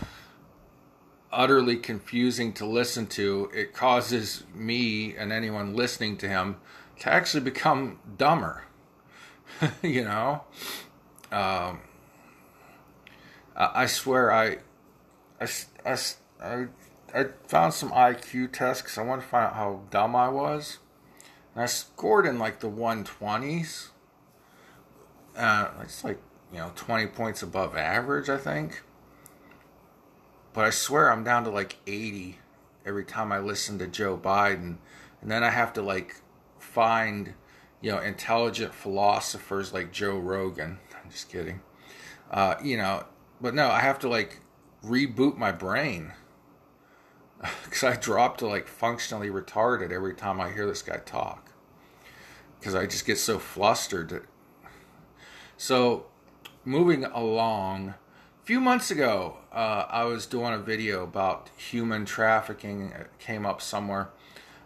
utterly 1.32 1.76
confusing 1.76 2.52
to 2.54 2.66
listen 2.66 3.06
to, 3.06 3.50
it 3.54 3.73
causes 3.73 4.44
me 4.54 5.14
and 5.16 5.32
anyone 5.32 5.75
listening 5.75 6.16
to 6.18 6.28
him 6.28 6.56
to 7.00 7.12
actually 7.12 7.42
become 7.42 7.99
dumber. 8.16 8.64
you 9.82 10.04
know? 10.04 10.42
Um, 11.30 11.80
I 13.56 13.87
swear 13.87 14.32
I, 14.32 14.58
I, 15.40 15.49
I, 15.85 15.99
I, 16.40 16.66
I 17.12 17.25
found 17.49 17.75
some 17.75 17.90
IQ 17.90 18.52
tests 18.52 18.82
because 18.82 18.99
I 18.99 19.02
wanted 19.02 19.23
to 19.23 19.28
find 19.28 19.47
out 19.47 19.54
how 19.54 19.80
dumb 19.90 20.14
I 20.14 20.28
was. 20.28 20.78
And 21.54 21.64
I 21.64 21.66
scored 21.66 22.25
in 22.25 22.38
like 22.38 22.61
the 22.61 22.70
120s. 22.70 23.88
Uh, 25.37 25.68
it's 25.82 26.04
like, 26.04 26.18
you 26.52 26.58
know, 26.58 26.70
20 26.76 27.08
points 27.08 27.42
above 27.42 27.76
average, 27.76 28.28
I 28.28 28.37
think. 28.37 28.82
But 30.52 30.64
I 30.64 30.70
swear 30.70 31.11
I'm 31.11 31.25
down 31.25 31.44
to 31.44 31.50
like 31.50 31.76
80 31.87 32.38
every 32.87 33.04
time 33.04 33.32
I 33.32 33.38
listen 33.38 33.78
to 33.80 33.87
Joe 33.87 34.16
Biden. 34.16 34.76
And 35.20 35.30
then 35.30 35.42
I 35.42 35.50
have 35.50 35.73
to 35.75 35.82
like 35.82 36.16
find, 36.58 37.35
you 37.80 37.90
know, 37.90 37.99
intelligent 37.99 38.73
philosophers 38.73 39.73
like 39.73 39.92
Joe 39.92 40.16
Rogan. 40.16 40.78
I'm 41.08 41.12
just 41.12 41.30
kidding. 41.30 41.60
Uh, 42.30 42.56
you 42.62 42.76
know, 42.76 43.04
but 43.40 43.54
no, 43.54 43.70
I 43.70 43.80
have 43.80 43.98
to 44.00 44.10
like 44.10 44.40
reboot 44.84 45.36
my 45.36 45.52
brain. 45.52 46.12
Because 47.64 47.84
I 47.84 47.94
drop 47.94 48.36
to 48.38 48.48
like 48.48 48.66
functionally 48.66 49.30
retarded 49.30 49.92
every 49.92 50.12
time 50.12 50.40
I 50.40 50.50
hear 50.50 50.66
this 50.66 50.82
guy 50.82 50.96
talk. 50.96 51.52
Because 52.58 52.74
I 52.74 52.84
just 52.84 53.06
get 53.06 53.16
so 53.16 53.38
flustered. 53.38 54.26
So, 55.56 56.06
moving 56.64 57.04
along 57.04 57.90
a 57.90 58.44
few 58.44 58.60
months 58.60 58.90
ago, 58.90 59.36
uh, 59.52 59.86
I 59.88 60.04
was 60.04 60.26
doing 60.26 60.52
a 60.52 60.58
video 60.58 61.04
about 61.04 61.50
human 61.56 62.04
trafficking. 62.04 62.90
It 62.90 63.10
came 63.20 63.46
up 63.46 63.62
somewhere. 63.62 64.10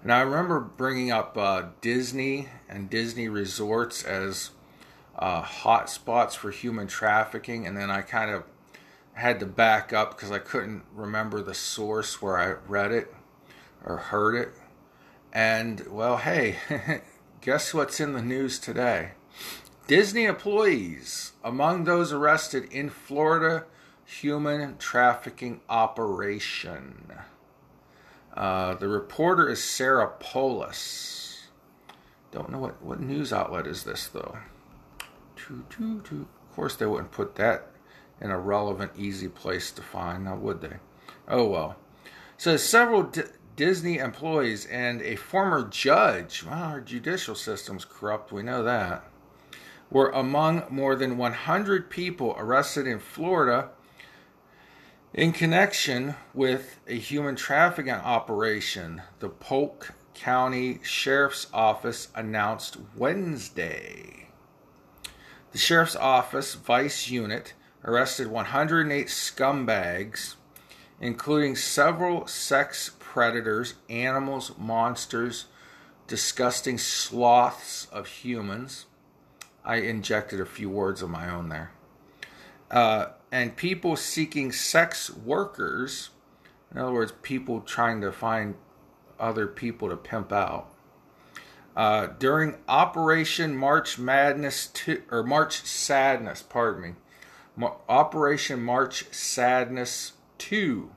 And 0.03 0.11
I 0.11 0.23
remember 0.23 0.59
bringing 0.59 1.13
up 1.13 1.37
uh, 1.37 1.65
Disney 1.83 2.49
and 2.69 2.89
Disney 2.89 3.29
resorts 3.29 4.03
as 4.03 4.51
uh, 5.19 5.43
hot 5.43 5.91
spots 5.91 6.35
for 6.35 6.51
human 6.51 6.87
trafficking. 6.87 7.67
And 7.67 7.77
then 7.77 7.91
I 7.91 8.03
kind 8.03 8.31
of 8.31 8.45
had 9.15 9.41
to 9.41 9.47
back 9.47 9.93
up 9.93 10.17
because 10.17 10.31
I 10.31 10.39
couldn't 10.39 10.85
remember 10.95 11.43
the 11.43 11.55
source 11.55 12.23
where 12.23 12.39
I 12.39 12.57
read 12.67 12.93
it 12.93 13.13
or 13.85 13.97
heard 13.97 14.35
it. 14.35 14.53
And, 15.33 15.87
well, 15.89 16.19
hey, 16.19 16.57
guess 17.41 17.75
what's 17.75 18.01
in 18.01 18.13
the 18.13 18.23
news 18.23 18.59
today? 18.59 19.13
Disney 19.87 20.25
employees 20.25 21.33
among 21.43 21.85
those 21.85 22.13
arrested 22.13 22.71
in 22.73 22.89
Florida 22.89 23.65
human 24.05 24.77
trafficking 24.79 25.61
operation. 25.69 27.13
Uh, 28.35 28.75
the 28.75 28.89
reporter 28.89 29.49
is 29.49 29.63
Sarah 29.63 30.13
Polis. 30.21 31.49
Don't 32.31 32.51
know 32.51 32.59
what 32.59 32.83
what 32.83 33.01
news 33.01 33.33
outlet 33.33 33.67
is 33.67 33.85
this 33.85 34.07
though. 34.07 34.39
Choo, 35.37 35.65
choo, 35.71 36.03
choo. 36.09 36.27
Of 36.49 36.57
course, 36.57 36.77
they 36.77 36.87
wouldn't 36.87 37.13
put 37.13 37.35
that 37.37 37.69
in 38.21 38.31
a 38.31 38.39
relevant, 38.39 38.93
easy 38.97 39.29
place 39.29 39.73
to 39.73 39.83
find, 39.83 40.25
now 40.25 40.37
would 40.37 40.61
they? 40.61 40.77
Oh 41.29 41.47
well. 41.47 41.77
So 42.37 42.57
several 42.57 43.03
D- 43.05 43.23
Disney 43.57 43.99
employees 43.99 44.67
and 44.67 45.03
a 45.03 45.17
former 45.17 45.69
judge. 45.69 46.45
Well, 46.45 46.55
our 46.55 46.81
judicial 46.81 47.35
system's 47.35 47.85
corrupt. 47.85 48.33
We 48.33 48.43
know 48.43 48.63
that. 48.63 49.05
Were 49.91 50.11
among 50.11 50.65
more 50.71 50.97
than 50.97 51.19
100 51.19 51.91
people 51.91 52.35
arrested 52.39 52.87
in 52.87 52.99
Florida 52.99 53.71
in 55.13 55.33
connection 55.33 56.15
with 56.33 56.81
a 56.87 56.99
human 56.99 57.37
trafficking 57.37 57.93
operation. 57.93 59.03
The 59.19 59.29
Polk 59.29 59.93
County 60.15 60.81
Sheriff's 60.83 61.47
Office 61.53 62.09
announced 62.15 62.79
Wednesday. 62.97 64.29
The 65.53 65.59
Sheriff's 65.59 65.97
Office 65.97 66.55
Vice 66.55 67.11
Unit 67.11 67.53
arrested 67.85 68.29
108 68.29 69.07
scumbags, 69.09 70.37
including 70.99 71.57
several 71.57 72.27
sex 72.27 72.93
predators, 72.99 73.75
animals, 73.91 74.53
monsters, 74.57 75.47
disgusting 76.07 76.79
sloths 76.79 77.87
of 77.93 78.07
humans. 78.07 78.87
I 79.63 79.77
injected 79.77 80.41
a 80.41 80.47
few 80.47 80.71
words 80.71 81.03
of 81.03 81.11
my 81.11 81.29
own 81.29 81.51
there. 81.51 81.73
Uh, 82.71 83.09
and 83.31 83.55
people 83.55 83.95
seeking 83.97 84.53
sex 84.53 85.11
workers, 85.11 86.09
in 86.71 86.79
other 86.79 86.93
words, 86.93 87.13
people 87.21 87.61
trying 87.61 88.01
to 88.01 88.11
find 88.11 88.55
other 89.21 89.47
people 89.47 89.91
to 89.91 89.97
pimp 89.99 90.33
out. 90.33 90.72
Uh, 91.75 92.09
during 92.19 92.57
Operation 92.69 93.57
March 93.57 93.99
Madness 93.99 94.67
2, 94.69 95.05
or 95.11 95.23
March 95.23 95.63
Sadness, 95.65 96.43
pardon 96.43 96.83
me, 96.83 96.95
Ma- 97.57 97.77
Operation 97.89 98.63
March 98.63 99.07
Sadness 99.13 100.13
2. 100.39 100.91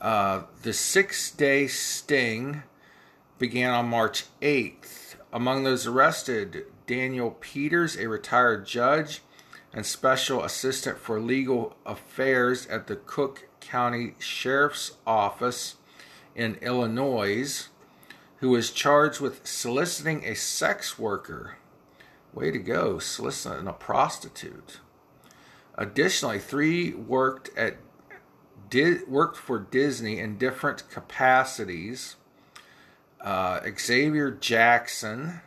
Uh, 0.00 0.42
the 0.62 0.72
six 0.72 1.30
day 1.30 1.66
sting 1.66 2.62
began 3.38 3.70
on 3.70 3.88
March 3.88 4.26
8th. 4.40 5.16
Among 5.32 5.64
those 5.64 5.86
arrested, 5.86 6.66
Daniel 6.86 7.32
Peters, 7.40 7.96
a 7.96 8.08
retired 8.08 8.66
judge 8.66 9.22
and 9.72 9.84
special 9.84 10.44
assistant 10.44 10.98
for 10.98 11.20
legal 11.20 11.76
affairs 11.84 12.66
at 12.68 12.86
the 12.86 12.96
Cook 12.96 13.48
County 13.60 14.14
Sheriff's 14.18 14.92
Office 15.06 15.74
in 16.34 16.54
Illinois, 16.62 17.68
who 18.38 18.50
was 18.50 18.70
charged 18.70 19.20
with 19.20 19.46
soliciting 19.46 20.24
a 20.24 20.34
sex 20.34 20.98
worker. 20.98 21.56
Way 22.32 22.50
to 22.50 22.58
go, 22.58 22.98
soliciting 22.98 23.66
a 23.66 23.72
prostitute. 23.72 24.80
Additionally, 25.74 26.38
three 26.38 26.92
worked 26.92 27.50
at 27.56 27.76
did 28.68 29.08
worked 29.08 29.36
for 29.36 29.58
Disney 29.58 30.18
in 30.18 30.38
different 30.38 30.88
capacities. 30.90 32.16
Uh, 33.20 33.60
Xavier 33.78 34.30
Jackson, 34.30 35.40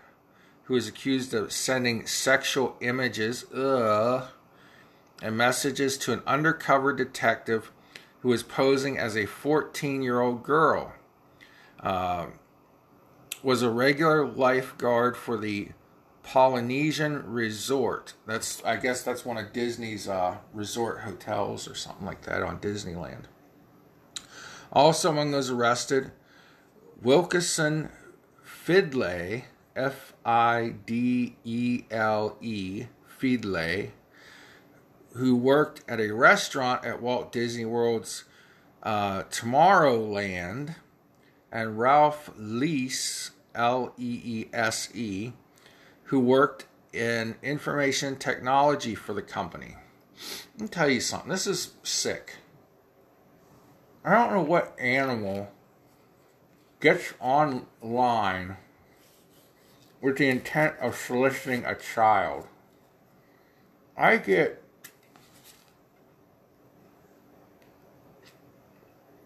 who 0.64 0.76
is 0.76 0.88
accused 0.88 1.34
of 1.34 1.52
sending 1.52 2.08
sexual 2.08 2.76
images 2.82 3.46
ugh, 3.54 4.28
and 5.22 5.38
messages 5.38 5.98
to 5.98 6.14
an 6.14 6.22
undercover 6.26 6.94
detective 6.94 7.72
who 8.22 8.30
was 8.30 8.44
posing 8.44 8.98
as 8.98 9.16
a 9.16 9.26
14 9.26 10.02
year 10.02 10.22
old 10.22 10.44
girl. 10.44 10.94
Uh, 11.80 12.28
was 13.44 13.62
a 13.62 13.70
regular 13.70 14.28
lifeguard 14.28 15.16
for 15.16 15.38
the 15.38 15.70
Polynesian 16.24 17.24
Resort. 17.26 18.14
That's 18.28 18.64
I 18.64 18.76
guess 18.76 19.02
that's 19.02 19.26
one 19.26 19.38
of 19.38 19.52
Disney's 19.54 20.08
uh, 20.08 20.38
resort 20.54 21.02
hotels 21.02 21.68
or 21.68 21.76
something 21.76 22.06
like 22.06 22.24
that 22.24 22.44
on 22.44 22.60
Disneyland. 22.60 23.24
Also 24.72 25.10
among 25.10 25.32
those 25.32 25.50
arrested, 25.50 26.12
Wilkeson 27.02 27.90
Fidley, 28.46 29.46
F 29.76 30.14
I 30.26 30.76
D 30.86 31.36
E 31.44 31.84
L 31.90 32.38
E, 32.42 32.86
Fidley, 33.20 33.92
who 35.16 35.36
worked 35.36 35.82
at 35.88 36.00
a 36.00 36.12
restaurant 36.12 36.86
at 36.86 37.02
Walt 37.02 37.32
Disney 37.32 37.66
World's 37.66 38.26
uh, 38.84 39.24
Tomorrowland, 39.24 40.76
and 41.52 41.80
Ralph 41.80 42.30
Leese, 42.38 43.32
L 43.56 43.94
E 43.98 44.22
E 44.24 44.50
S 44.54 44.90
E, 44.96 45.34
who 46.06 46.20
worked 46.20 46.66
in 46.94 47.36
information 47.42 48.16
technology 48.16 48.96
for 48.96 49.14
the 49.14 49.22
company. 49.22 49.76
Let 50.56 50.62
me 50.62 50.68
tell 50.68 50.90
you 50.90 51.02
something. 51.02 51.30
This 51.30 51.48
is 51.48 51.74
sick. 51.84 52.36
I 54.04 54.14
don't 54.14 54.34
know 54.34 54.42
what 54.42 54.76
animal 54.80 55.52
gets 56.80 57.14
online 57.20 58.58
with 60.02 60.18
the 60.18 60.30
intent 60.30 60.76
of 60.80 60.96
soliciting 60.96 61.66
a 61.66 61.76
child. 61.76 62.48
I 63.98 64.18
get. 64.18 64.64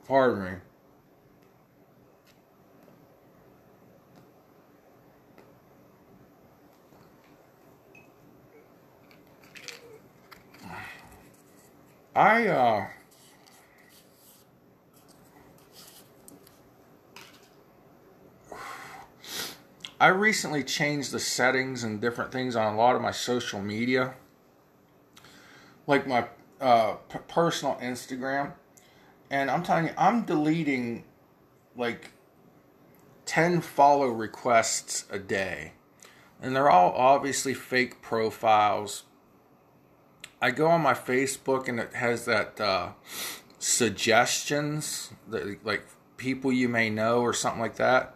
Pardon 0.08 0.44
me. 0.44 0.52
I 12.16 12.48
uh 12.48 12.88
I 20.00 20.08
recently 20.08 20.64
changed 20.64 21.12
the 21.12 21.20
settings 21.20 21.84
and 21.84 22.02
different 22.02 22.32
things 22.32 22.56
on 22.56 22.74
a 22.74 22.78
lot 22.78 22.96
of 22.96 23.02
my 23.02 23.12
social 23.12 23.62
media, 23.62 24.16
like 25.88 26.06
my 26.06 26.28
uh, 26.60 26.96
p- 27.10 27.20
personal 27.30 27.76
Instagram, 27.76 28.52
and 29.32 29.50
I'm 29.50 29.64
telling 29.64 29.86
you, 29.86 29.94
I'm 29.98 30.26
deleting 30.26 31.06
like 31.78 32.12
ten 33.26 33.62
follow 33.62 34.08
requests 34.08 35.06
a 35.10 35.20
day, 35.20 35.72
and 36.42 36.54
they're 36.54 36.70
all 36.70 36.92
obviously 36.92 37.54
fake 37.54 38.02
profiles 38.02 39.04
I 40.44 40.52
go 40.52 40.68
on 40.68 40.82
my 40.82 40.94
Facebook 40.94 41.70
and 41.70 41.80
it 41.80 41.94
has 41.94 42.26
that 42.26 42.60
uh, 42.60 42.90
suggestions, 43.60 45.14
that, 45.30 45.66
like 45.66 45.86
people 46.18 46.52
you 46.52 46.68
may 46.68 46.90
know 46.90 47.22
or 47.22 47.32
something 47.32 47.62
like 47.62 47.78
that. 47.78 48.14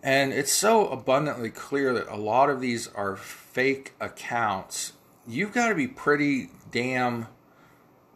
And 0.00 0.32
it's 0.32 0.52
so 0.52 0.86
abundantly 0.86 1.50
clear 1.50 1.92
that 1.92 2.06
a 2.06 2.14
lot 2.16 2.50
of 2.50 2.60
these 2.60 2.86
are 2.86 3.16
fake 3.16 3.94
accounts. 4.00 4.92
You've 5.26 5.52
got 5.52 5.70
to 5.70 5.74
be 5.74 5.88
pretty 5.88 6.50
damn 6.70 7.26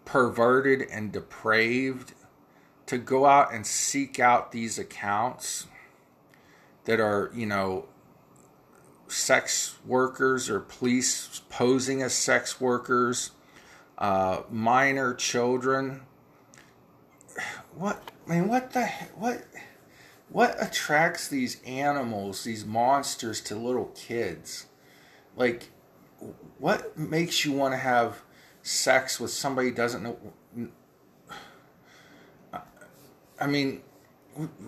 perverted 0.04 0.82
and 0.82 1.10
depraved 1.10 2.12
to 2.86 2.98
go 2.98 3.26
out 3.26 3.52
and 3.52 3.66
seek 3.66 4.20
out 4.20 4.52
these 4.52 4.78
accounts 4.78 5.66
that 6.84 7.00
are, 7.00 7.32
you 7.34 7.46
know, 7.46 7.86
sex 9.08 9.76
workers 9.84 10.50
or 10.50 10.60
police 10.60 11.42
posing 11.48 12.02
as 12.02 12.14
sex 12.14 12.60
workers, 12.60 13.32
uh, 13.98 14.42
minor 14.50 15.14
children. 15.14 16.02
What 17.74 18.10
I 18.28 18.34
mean, 18.34 18.48
what 18.48 18.72
the 18.72 18.86
what 19.14 19.44
what 20.28 20.56
attracts 20.58 21.28
these 21.28 21.62
animals, 21.64 22.44
these 22.44 22.64
monsters, 22.64 23.40
to 23.42 23.54
little 23.54 23.92
kids? 23.94 24.66
Like, 25.36 25.70
what 26.58 26.98
makes 26.98 27.44
you 27.44 27.52
want 27.52 27.74
to 27.74 27.78
have 27.78 28.22
sex 28.62 29.20
with 29.20 29.30
somebody 29.30 29.70
doesn't 29.70 30.02
know? 30.02 30.18
I 33.38 33.46
mean, 33.46 33.82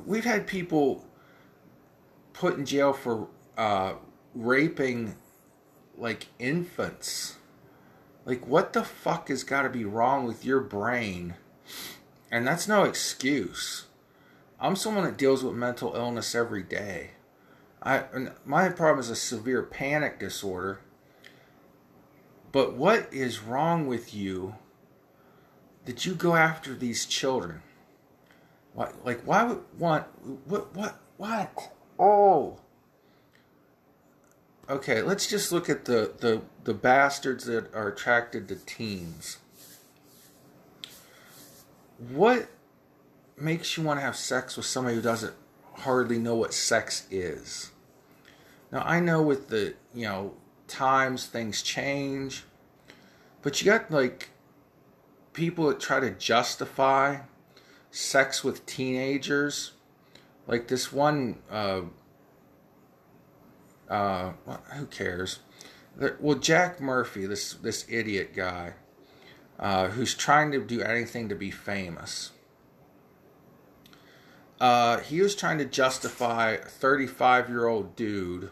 we've 0.07 0.25
had 0.25 0.47
people 0.47 1.07
put 2.35 2.59
in 2.59 2.67
jail 2.67 2.93
for 2.93 3.29
uh, 3.57 3.95
raping 4.35 5.17
like 5.97 6.27
infants. 6.39 7.37
Like, 8.25 8.47
what 8.47 8.73
the 8.73 8.85
fuck 8.85 9.29
has 9.29 9.43
got 9.43 9.63
to 9.63 9.71
be 9.71 9.85
wrong 9.85 10.27
with 10.27 10.45
your 10.45 10.61
brain? 10.61 11.35
And 12.31 12.47
that's 12.47 12.69
no 12.69 12.85
excuse. 12.85 13.87
I'm 14.61 14.77
someone 14.77 15.05
that 15.05 15.17
deals 15.17 15.43
with 15.43 15.55
mental 15.55 15.95
illness 15.95 16.35
every 16.35 16.63
day. 16.63 17.13
I 17.83 18.05
my 18.45 18.69
problem 18.71 18.99
is 18.99 19.09
a 19.09 19.17
severe 19.17 19.63
panic 19.63 20.19
disorder. 20.19 20.81
But 22.51 22.75
what 22.75 23.09
is 23.13 23.43
wrong 23.43 23.87
with 23.87 24.15
you 24.15 24.57
that 25.85 26.05
you 26.05 26.15
go 26.15 26.35
after 26.35 26.75
these 26.75 27.07
children? 27.07 27.63
Why, 28.75 28.91
like, 29.05 29.23
why 29.23 29.45
would 29.45 29.63
want 29.79 30.07
what 30.47 30.75
what 30.75 31.01
what? 31.17 31.73
Oh, 31.99 32.59
okay, 34.69 35.03
let's 35.03 35.27
just 35.27 35.53
look 35.53 35.69
at 35.69 35.85
the, 35.85 36.13
the, 36.19 36.43
the 36.65 36.75
bastards 36.75 37.45
that 37.45 37.73
are 37.75 37.89
attracted 37.89 38.49
to 38.49 38.57
teens. 38.57 39.39
What 42.11 42.49
makes 43.37 43.77
you 43.77 43.83
want 43.83 43.99
to 43.99 44.05
have 44.05 44.17
sex 44.17 44.57
with 44.57 44.67
somebody 44.67 44.97
who 44.97 45.03
doesn't 45.03 45.35
hardly 45.75 46.19
know 46.19 46.35
what 46.35 46.55
sex 46.55 47.07
is? 47.11 47.71
Now, 48.71 48.83
I 48.85 49.01
know 49.01 49.23
with 49.23 49.49
the, 49.49 49.75
you 49.95 50.07
know, 50.07 50.35
times 50.67 51.27
things 51.27 51.63
change, 51.63 52.45
but 53.43 53.61
you 53.61 53.65
got 53.71 53.91
like 53.91 54.31
people 55.33 55.69
that 55.69 55.81
try 55.81 56.01
to 56.01 56.11
justify 56.11 57.21
sex 57.91 58.45
with 58.45 58.67
teenagers. 58.67 59.73
Like 60.47 60.69
this 60.69 60.93
one, 60.93 61.39
uh, 61.51 61.83
uh, 63.89 64.33
who 64.75 64.87
cares? 64.87 65.41
Well, 66.21 66.39
Jack 66.39 66.81
Murphy, 66.81 67.27
this 67.27 67.55
this 67.55 67.85
idiot 67.89 68.35
guy, 68.35 68.75
uh, 69.59 69.89
who's 69.89 70.15
trying 70.15 70.53
to 70.53 70.61
do 70.61 70.81
anything 70.81 71.29
to 71.29 71.35
be 71.35 71.51
famous. 71.51 72.31
Uh, 74.61 74.99
he 74.99 75.21
was 75.21 75.35
trying 75.35 75.59
to 75.59 75.65
justify 75.65 76.53
a 76.53 76.59
35 76.59 77.49
year 77.49 77.67
old 77.67 77.95
dude 77.95 78.51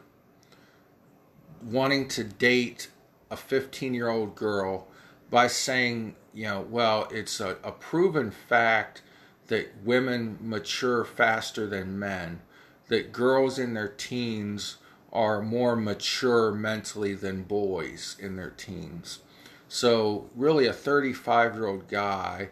wanting 1.62 2.06
to 2.08 2.22
date 2.24 2.88
a 3.30 3.36
15 3.36 3.94
year 3.94 4.08
old 4.08 4.34
girl 4.34 4.86
by 5.30 5.48
saying, 5.48 6.14
you 6.32 6.44
know, 6.44 6.66
well, 6.70 7.08
it's 7.10 7.40
a, 7.40 7.56
a 7.64 7.72
proven 7.72 8.30
fact 8.30 9.02
that 9.48 9.68
women 9.84 10.38
mature 10.40 11.04
faster 11.04 11.66
than 11.66 11.98
men, 11.98 12.40
that 12.88 13.12
girls 13.12 13.58
in 13.58 13.74
their 13.74 13.88
teens 13.88 14.76
are 15.12 15.40
more 15.40 15.76
mature 15.76 16.52
mentally 16.52 17.14
than 17.14 17.42
boys 17.42 18.16
in 18.18 18.36
their 18.36 18.50
teens. 18.50 19.20
So 19.68 20.30
really, 20.34 20.66
a 20.66 20.72
35 20.72 21.54
year 21.54 21.66
old 21.66 21.88
guy 21.88 22.50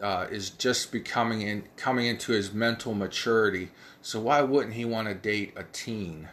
uh, 0.00 0.26
is 0.30 0.50
just 0.50 0.92
becoming 0.92 1.42
in 1.42 1.64
coming 1.76 2.06
into 2.06 2.32
his 2.32 2.52
mental 2.52 2.94
maturity. 2.94 3.70
So 4.00 4.20
why 4.20 4.42
wouldn't 4.42 4.74
he 4.74 4.84
want 4.84 5.08
to 5.08 5.14
date 5.14 5.52
a 5.56 5.64
teen? 5.64 6.28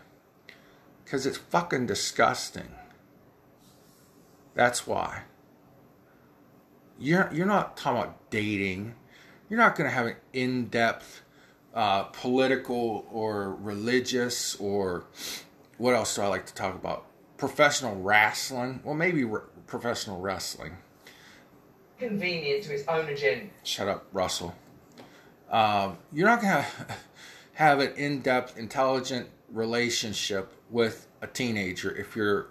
Because 1.04 1.26
it's 1.26 1.38
fucking 1.38 1.86
disgusting. 1.86 2.70
That's 4.56 4.86
why. 4.86 5.24
You're 7.00 7.30
you're 7.32 7.46
not 7.46 7.78
talking 7.78 8.02
about 8.02 8.30
dating. 8.30 8.96
You're 9.50 9.60
not 9.60 9.76
going 9.76 9.90
to 9.90 9.96
have 9.96 10.08
an 10.08 10.16
in-depth 10.34 11.22
uh, 11.74 12.04
political 12.04 13.08
or 13.12 13.56
religious 13.56 14.56
or 14.56 15.06
what 15.80 15.96
else 15.96 16.16
do 16.16 16.22
I 16.22 16.28
like 16.28 16.46
to 16.46 16.54
talk 16.54 16.76
about? 16.76 17.06
Professional 17.38 17.96
wrestling. 17.96 18.82
Well, 18.84 18.96
maybe 18.96 19.24
re- 19.24 19.42
professional 19.66 20.20
wrestling. 20.20 20.78
Convenient 21.98 22.64
to 22.64 22.72
his 22.72 22.86
own 22.88 23.08
agenda. 23.08 23.46
Shut 23.64 23.88
up, 23.88 24.06
Russell. 24.14 24.54
Um, 25.50 25.98
you're 26.14 26.28
not 26.28 26.42
going 26.42 26.54
to 26.88 26.96
have 27.54 27.80
an 27.80 27.94
in 27.96 28.20
depth, 28.22 28.58
intelligent 28.58 29.30
relationship 29.52 30.54
with 30.70 31.08
a 31.22 31.28
teenager 31.28 31.96
if 31.96 32.16
you're 32.16 32.50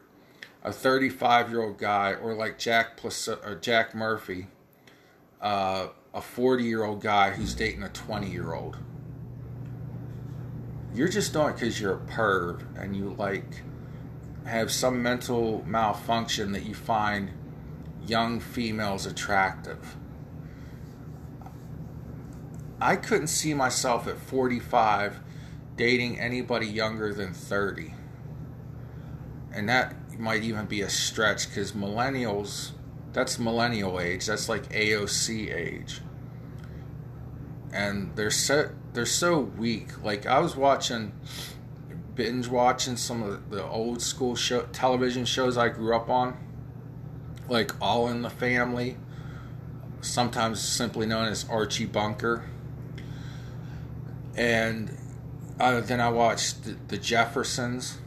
a 0.64 0.72
35 0.72 1.50
year 1.50 1.62
old 1.62 1.78
guy 1.78 2.14
or 2.14 2.34
like 2.34 2.58
Jack, 2.58 2.96
Plus- 2.96 3.28
or 3.28 3.58
Jack 3.60 3.94
Murphy, 3.94 4.48
uh, 5.40 5.88
a 6.14 6.20
40 6.20 6.64
year 6.64 6.82
old 6.82 7.02
guy 7.02 7.30
who's 7.30 7.54
dating 7.54 7.82
a 7.82 7.90
20 7.90 8.30
year 8.30 8.54
old. 8.54 8.78
You're 10.94 11.09
just 11.09 11.33
doing 11.33 11.51
it 11.51 11.55
because 11.55 11.81
you're 11.81 11.94
a 11.94 12.12
perv 12.12 12.62
and 12.81 12.96
you 12.96 13.14
like 13.18 13.62
have 14.46 14.72
some 14.72 15.03
mental 15.03 15.62
malfunction 15.66 16.53
that 16.53 16.64
you 16.64 16.74
find 16.74 17.31
young 18.07 18.40
females 18.40 19.07
attractive. 19.07 19.96
I 22.81 22.96
couldn't 22.96 23.27
see 23.27 23.55
myself 23.55 24.07
at 24.07 24.18
45 24.18 25.20
dating 25.77 26.18
anybody 26.18 26.66
younger 26.66 27.12
than 27.12 27.33
30. 27.33 27.94
And 29.53 29.68
that 29.68 29.94
might 30.18 30.42
even 30.42 30.66
be 30.66 30.81
a 30.83 30.90
stretch 30.90 31.48
because 31.48 31.72
millennials, 31.72 32.72
that's 33.12 33.38
millennial 33.38 34.01
age. 34.01 34.27
That's 34.27 34.48
like 34.48 34.68
AOC 34.70 35.55
age. 35.55 36.01
And 37.72 38.14
they're 38.16 38.31
so, 38.31 38.70
they're 38.92 39.07
so 39.07 39.38
weak. 39.40 40.02
Like 40.02 40.26
I 40.26 40.38
was 40.38 40.57
watching, 40.57 41.12
binge 42.14 42.48
watching 42.48 42.96
some 42.96 43.22
of 43.22 43.50
the 43.50 43.64
old 43.64 44.02
school 44.02 44.35
show, 44.35 44.62
television 44.72 45.24
shows 45.24 45.57
I 45.57 45.68
grew 45.68 45.94
up 45.94 46.09
on. 46.09 46.37
Like 47.48 47.72
All 47.81 48.09
in 48.09 48.22
the 48.22 48.31
Family, 48.31 48.96
sometimes 50.00 50.61
simply 50.61 51.07
known 51.07 51.26
as 51.26 51.48
Archie 51.48 51.87
Bunker. 51.87 52.44
And 54.37 54.96
uh, 55.59 55.81
then 55.81 56.00
I 56.00 56.09
watched 56.11 56.64
the, 56.64 56.76
the 56.88 56.98
Jeffersons, 56.98 57.98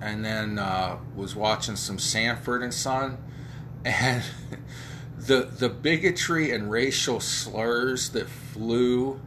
and 0.00 0.24
then 0.24 0.58
uh, 0.58 0.98
was 1.14 1.36
watching 1.36 1.76
some 1.76 1.98
Sanford 1.98 2.62
and 2.62 2.72
Son, 2.72 3.18
and 3.84 4.22
the 5.26 5.42
the 5.42 5.68
bigotry 5.68 6.50
and 6.50 6.70
racial 6.70 7.20
slurs 7.20 8.10
that 8.10 8.28
flew 8.28 9.20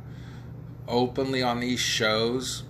openly 0.87 1.43
on 1.43 1.59
these 1.59 1.79
shows 1.79 2.63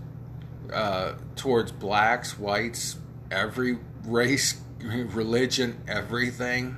uh, 0.71 1.13
towards 1.35 1.71
blacks, 1.71 2.37
whites, 2.37 2.97
every 3.31 3.79
race, 4.05 4.61
religion, 4.79 5.81
everything 5.87 6.75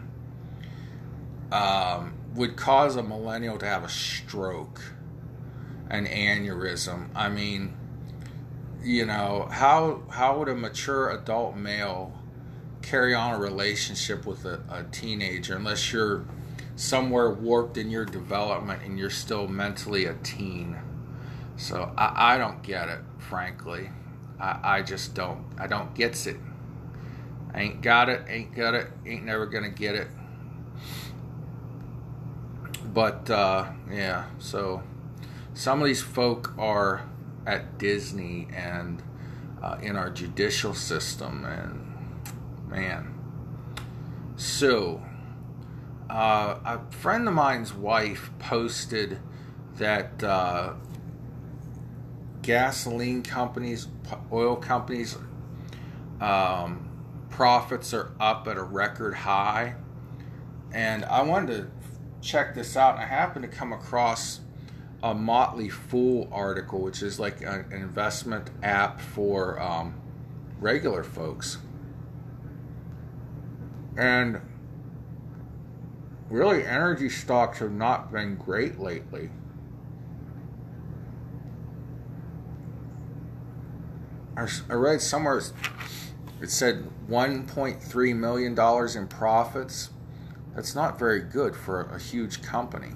um, 1.51 2.13
would 2.35 2.55
cause 2.55 2.95
a 2.95 3.03
millennial 3.03 3.57
to 3.57 3.65
have 3.65 3.83
a 3.83 3.89
stroke 3.89 4.81
an 5.89 6.07
aneurysm. 6.07 7.09
I 7.15 7.29
mean, 7.29 7.75
you 8.83 9.05
know, 9.05 9.47
how 9.51 10.03
how 10.09 10.39
would 10.39 10.49
a 10.49 10.55
mature 10.55 11.09
adult 11.09 11.55
male 11.55 12.13
carry 12.81 13.15
on 13.15 13.33
a 13.33 13.39
relationship 13.39 14.25
with 14.25 14.45
a, 14.45 14.61
a 14.69 14.83
teenager 14.91 15.55
unless 15.55 15.91
you're 15.91 16.23
somewhere 16.75 17.31
warped 17.31 17.77
in 17.77 17.89
your 17.89 18.05
development 18.05 18.83
and 18.83 18.99
you're 18.99 19.09
still 19.09 19.47
mentally 19.47 20.05
a 20.05 20.13
teen? 20.15 20.77
So 21.57 21.91
I, 21.97 22.35
I 22.35 22.37
don't 22.37 22.61
get 22.61 22.89
it, 22.89 22.99
frankly. 23.17 23.89
I, 24.39 24.59
I 24.63 24.81
just 24.81 25.13
don't. 25.13 25.45
I 25.57 25.67
don't 25.67 25.93
gets 25.93 26.27
it. 26.27 26.37
Ain't 27.53 27.81
got 27.81 28.09
it, 28.09 28.23
ain't 28.27 28.53
got 28.53 28.73
it, 28.73 28.87
ain't 29.05 29.23
never 29.23 29.45
gonna 29.45 29.69
get 29.69 29.95
it. 29.95 30.07
But 32.93 33.29
uh, 33.29 33.67
yeah, 33.89 34.25
so 34.39 34.83
some 35.53 35.81
of 35.81 35.87
these 35.87 36.01
folk 36.01 36.53
are 36.57 37.07
at 37.45 37.77
Disney 37.77 38.47
and 38.53 39.01
uh, 39.63 39.77
in 39.81 39.95
our 39.95 40.09
judicial 40.09 40.73
system, 40.73 41.45
and 41.45 42.69
man. 42.69 43.13
So, 44.35 45.01
uh, 46.09 46.59
a 46.65 46.91
friend 46.91 47.27
of 47.27 47.33
mine's 47.33 47.73
wife 47.73 48.31
posted 48.39 49.19
that 49.77 50.23
uh, 50.23 50.73
gasoline 52.41 53.23
companies, 53.23 53.87
oil 54.31 54.55
companies, 54.55 55.17
um, 56.21 56.89
profits 57.29 57.93
are 57.93 58.11
up 58.19 58.47
at 58.47 58.57
a 58.57 58.63
record 58.63 59.13
high. 59.13 59.75
And 60.71 61.05
I 61.05 61.21
wanted 61.23 61.57
to 61.57 61.67
check 62.21 62.53
this 62.55 62.75
out, 62.77 62.95
and 62.95 63.03
I 63.03 63.07
happened 63.07 63.43
to 63.43 63.57
come 63.57 63.73
across 63.73 64.41
a 65.01 65.13
Motley 65.13 65.69
Fool 65.69 66.27
article, 66.31 66.81
which 66.81 67.01
is 67.01 67.19
like 67.19 67.41
an 67.41 67.71
investment 67.71 68.49
app 68.63 68.99
for 68.99 69.61
um, 69.61 69.95
regular 70.59 71.03
folks. 71.03 71.57
And 73.97 74.41
really, 76.29 76.65
energy 76.65 77.09
stocks 77.09 77.59
have 77.59 77.71
not 77.71 78.11
been 78.11 78.35
great 78.35 78.79
lately. 78.79 79.29
I, 84.37 84.73
read 84.73 85.01
somewhere 85.01 85.41
it 86.41 86.49
said 86.49 86.89
$1.3 87.09 88.15
million 88.15 88.97
in 88.97 89.07
profits. 89.07 89.89
That's 90.53 90.75
not 90.75 90.99
very 90.99 91.21
good 91.21 91.55
for 91.55 91.81
a 91.81 91.99
huge 91.99 92.41
company. 92.41 92.91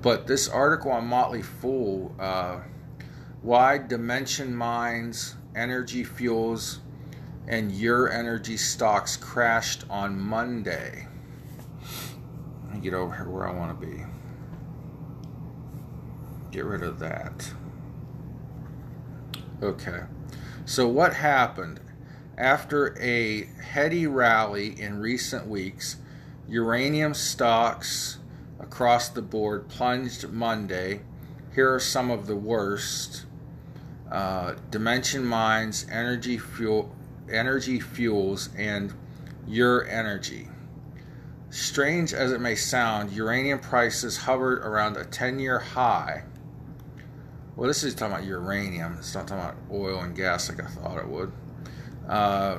But 0.00 0.26
this 0.26 0.48
article 0.48 0.92
on 0.92 1.06
Motley 1.06 1.42
Fool, 1.42 2.14
uh, 2.18 2.60
why 3.42 3.78
Denison 3.78 4.54
Mines, 4.54 5.34
Energy 5.54 6.04
Fuels, 6.04 6.80
and 7.48 7.72
Ur 7.82 8.08
Energy 8.08 8.56
stocks 8.56 9.16
crashed 9.16 9.84
on 9.90 10.20
Monday. 10.20 11.08
Get 12.82 12.94
over 12.94 13.14
here 13.14 13.28
where 13.28 13.48
I 13.48 13.52
want 13.52 13.80
to 13.80 13.86
be. 13.86 14.02
Get 16.50 16.64
rid 16.64 16.82
of 16.82 16.98
that. 17.00 17.52
Okay. 19.62 20.02
So 20.64 20.86
what 20.88 21.14
happened? 21.14 21.80
After 22.36 22.96
a 23.00 23.44
heady 23.62 24.06
rally 24.06 24.78
in 24.80 24.98
recent 24.98 25.46
weeks, 25.46 25.96
uranium 26.46 27.14
stocks 27.14 28.18
across 28.60 29.08
the 29.08 29.22
board 29.22 29.68
plunged 29.68 30.28
Monday. 30.30 31.00
Here 31.54 31.72
are 31.72 31.80
some 31.80 32.10
of 32.10 32.26
the 32.26 32.36
worst. 32.36 33.24
Uh, 34.10 34.54
Denison 34.70 35.24
Mines, 35.24 35.86
Energy 35.90 36.38
Fuel, 36.38 36.94
Energy 37.30 37.80
Fuels, 37.80 38.50
and 38.56 38.92
Ur 39.50 39.84
Energy. 39.84 40.48
Strange 41.50 42.12
as 42.12 42.32
it 42.32 42.40
may 42.40 42.54
sound, 42.54 43.12
uranium 43.12 43.58
prices 43.58 44.16
hovered 44.16 44.58
around 44.58 44.96
a 44.96 45.04
10 45.04 45.38
year 45.38 45.58
high. 45.58 46.24
Well, 47.54 47.68
this 47.68 47.84
is 47.84 47.94
talking 47.94 48.14
about 48.14 48.26
uranium. 48.26 48.96
It's 48.98 49.14
not 49.14 49.28
talking 49.28 49.44
about 49.44 49.56
oil 49.70 50.00
and 50.00 50.14
gas 50.14 50.48
like 50.48 50.62
I 50.62 50.66
thought 50.66 50.98
it 50.98 51.08
would. 51.08 51.32
Uh, 52.08 52.58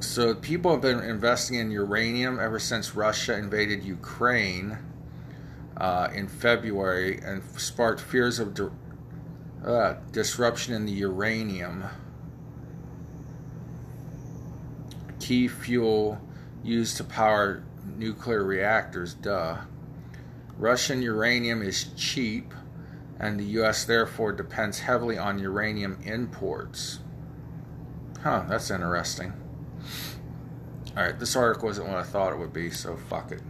so, 0.00 0.34
people 0.34 0.70
have 0.72 0.80
been 0.80 1.00
investing 1.00 1.58
in 1.58 1.70
uranium 1.70 2.38
ever 2.38 2.58
since 2.58 2.94
Russia 2.94 3.36
invaded 3.36 3.82
Ukraine 3.82 4.78
uh, 5.76 6.08
in 6.14 6.28
February 6.28 7.20
and 7.22 7.42
sparked 7.58 8.00
fears 8.00 8.38
of 8.38 8.54
di- 8.54 8.68
uh, 9.66 9.94
disruption 10.12 10.74
in 10.74 10.86
the 10.86 10.92
uranium. 10.92 11.84
Key 15.20 15.48
fuel 15.48 16.20
used 16.64 16.96
to 16.96 17.04
power 17.04 17.62
nuclear 17.96 18.42
reactors, 18.42 19.14
duh. 19.14 19.58
Russian 20.56 21.02
uranium 21.02 21.62
is 21.62 21.84
cheap, 21.96 22.54
and 23.18 23.38
the 23.38 23.44
U.S. 23.44 23.84
therefore 23.84 24.32
depends 24.32 24.80
heavily 24.80 25.18
on 25.18 25.38
uranium 25.38 25.98
imports. 26.04 27.00
Huh, 28.22 28.44
that's 28.48 28.70
interesting. 28.70 29.32
Alright, 30.96 31.18
this 31.18 31.36
article 31.36 31.68
isn't 31.70 31.86
what 31.86 31.96
I 31.96 32.02
thought 32.04 32.32
it 32.32 32.38
would 32.38 32.52
be, 32.52 32.70
so 32.70 32.96
fuck 32.96 33.32
it. 33.32 33.42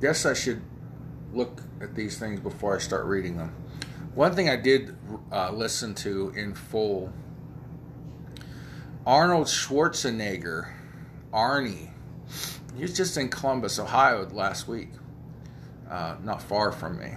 Guess 0.00 0.26
I 0.26 0.32
should 0.32 0.62
look 1.32 1.62
at 1.80 1.94
these 1.94 2.18
things 2.18 2.40
before 2.40 2.76
I 2.76 2.78
start 2.78 3.04
reading 3.04 3.36
them. 3.36 3.54
One 4.18 4.34
thing 4.34 4.50
I 4.50 4.56
did 4.56 4.96
uh, 5.30 5.52
listen 5.52 5.94
to 5.94 6.32
in 6.34 6.52
full 6.52 7.12
Arnold 9.06 9.46
Schwarzenegger, 9.46 10.72
Arnie. 11.32 11.90
He 12.74 12.82
was 12.82 12.96
just 12.96 13.16
in 13.16 13.28
Columbus, 13.28 13.78
Ohio 13.78 14.28
last 14.30 14.66
week, 14.66 14.88
uh, 15.88 16.16
not 16.24 16.42
far 16.42 16.72
from 16.72 16.98
me. 16.98 17.12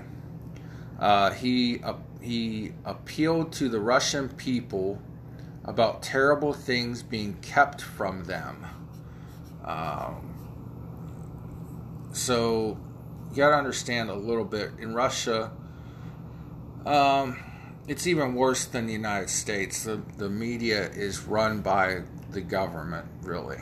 Uh, 0.99 1.31
he 1.31 1.81
uh, 1.81 1.95
he 2.21 2.73
appealed 2.85 3.51
to 3.53 3.67
the 3.67 3.79
Russian 3.79 4.29
people 4.29 5.01
about 5.65 6.03
terrible 6.03 6.53
things 6.53 7.01
being 7.01 7.33
kept 7.41 7.81
from 7.81 8.25
them. 8.25 8.63
Um, 9.65 10.35
so 12.13 12.77
you 13.31 13.37
got 13.37 13.49
to 13.49 13.55
understand 13.55 14.11
a 14.11 14.15
little 14.15 14.45
bit 14.45 14.73
in 14.77 14.93
Russia. 14.93 15.51
Um, 16.85 17.37
it's 17.87 18.07
even 18.07 18.35
worse 18.35 18.65
than 18.65 18.87
the 18.87 18.93
United 18.93 19.29
States. 19.29 19.83
The 19.83 20.01
the 20.17 20.29
media 20.29 20.89
is 20.89 21.23
run 21.23 21.61
by 21.61 22.01
the 22.31 22.41
government, 22.41 23.07
really. 23.21 23.59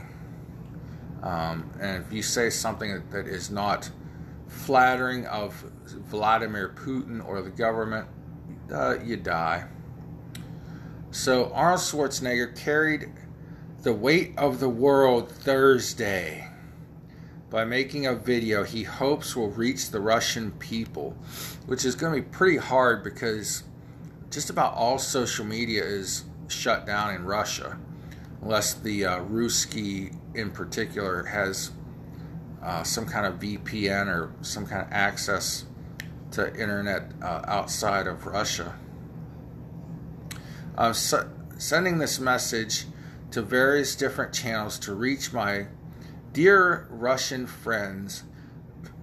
Um, 1.21 1.71
and 1.81 2.03
if 2.05 2.13
you 2.13 2.21
say 2.21 2.49
something 2.49 3.03
that, 3.11 3.27
is 3.27 3.49
not 3.49 3.89
flattering 4.47 5.25
of 5.25 5.53
Vladimir 5.85 6.69
Putin 6.69 7.25
or 7.25 7.41
the 7.41 7.49
government, 7.49 8.07
uh, 8.73 8.97
you 9.03 9.17
die. 9.17 9.65
So 11.11 11.51
Arnold 11.53 11.81
Schwarzenegger 11.81 12.55
carried 12.55 13.11
the 13.81 13.93
weight 13.93 14.33
of 14.37 14.59
the 14.59 14.69
world 14.69 15.29
Thursday 15.31 16.48
by 17.49 17.65
making 17.65 18.05
a 18.05 18.15
video 18.15 18.63
he 18.63 18.83
hopes 18.83 19.35
will 19.35 19.49
reach 19.49 19.89
the 19.89 19.99
Russian 19.99 20.51
people, 20.51 21.15
which 21.65 21.83
is 21.83 21.95
going 21.95 22.13
to 22.13 22.21
be 22.21 22.27
pretty 22.27 22.57
hard 22.57 23.03
because 23.03 23.63
just 24.29 24.49
about 24.49 24.75
all 24.75 24.99
social 24.99 25.45
media 25.45 25.83
is 25.83 26.25
shut 26.47 26.85
down 26.85 27.15
in 27.15 27.25
Russia, 27.25 27.77
unless 28.41 28.73
the 28.75 29.05
uh, 29.05 29.19
Ruski 29.21 30.15
in 30.35 30.51
particular 30.51 31.23
has 31.23 31.71
uh, 32.61 32.83
some 32.83 33.05
kind 33.05 33.25
of 33.25 33.39
VPN 33.39 34.07
or 34.07 34.31
some 34.41 34.65
kind 34.65 34.81
of 34.81 34.91
access 34.91 35.65
to 36.31 36.47
internet 36.53 37.11
uh, 37.23 37.41
outside 37.47 38.05
of 38.05 38.25
Russia. 38.27 38.75
I'm 40.77 40.93
sending 40.93 41.97
this 41.97 42.19
message 42.19 42.85
to 43.31 43.41
various 43.41 43.95
different 43.95 44.33
channels 44.33 44.77
to 44.79 44.93
reach 44.93 45.33
my 45.33 45.67
dear 46.33 46.87
Russian 46.89 47.47
friends 47.47 48.23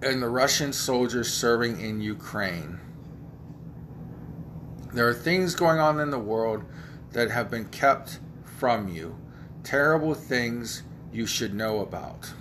and 0.03 0.23
the 0.23 0.29
Russian 0.29 0.73
soldiers 0.73 1.33
serving 1.33 1.81
in 1.81 2.01
Ukraine. 2.01 2.79
There 4.93 5.09
are 5.09 5.15
things 5.15 5.55
going 5.55 5.79
on 5.79 6.01
in 6.01 6.11
the 6.11 6.19
world 6.19 6.65
that 7.13 7.31
have 7.31 7.51
been 7.51 7.67
kept 7.67 8.21
from 8.59 8.89
you, 8.89 9.17
terrible 9.65 10.15
things 10.15 10.83
you 11.13 11.27
should 11.27 11.55
know 11.55 11.81
about. 11.81 12.33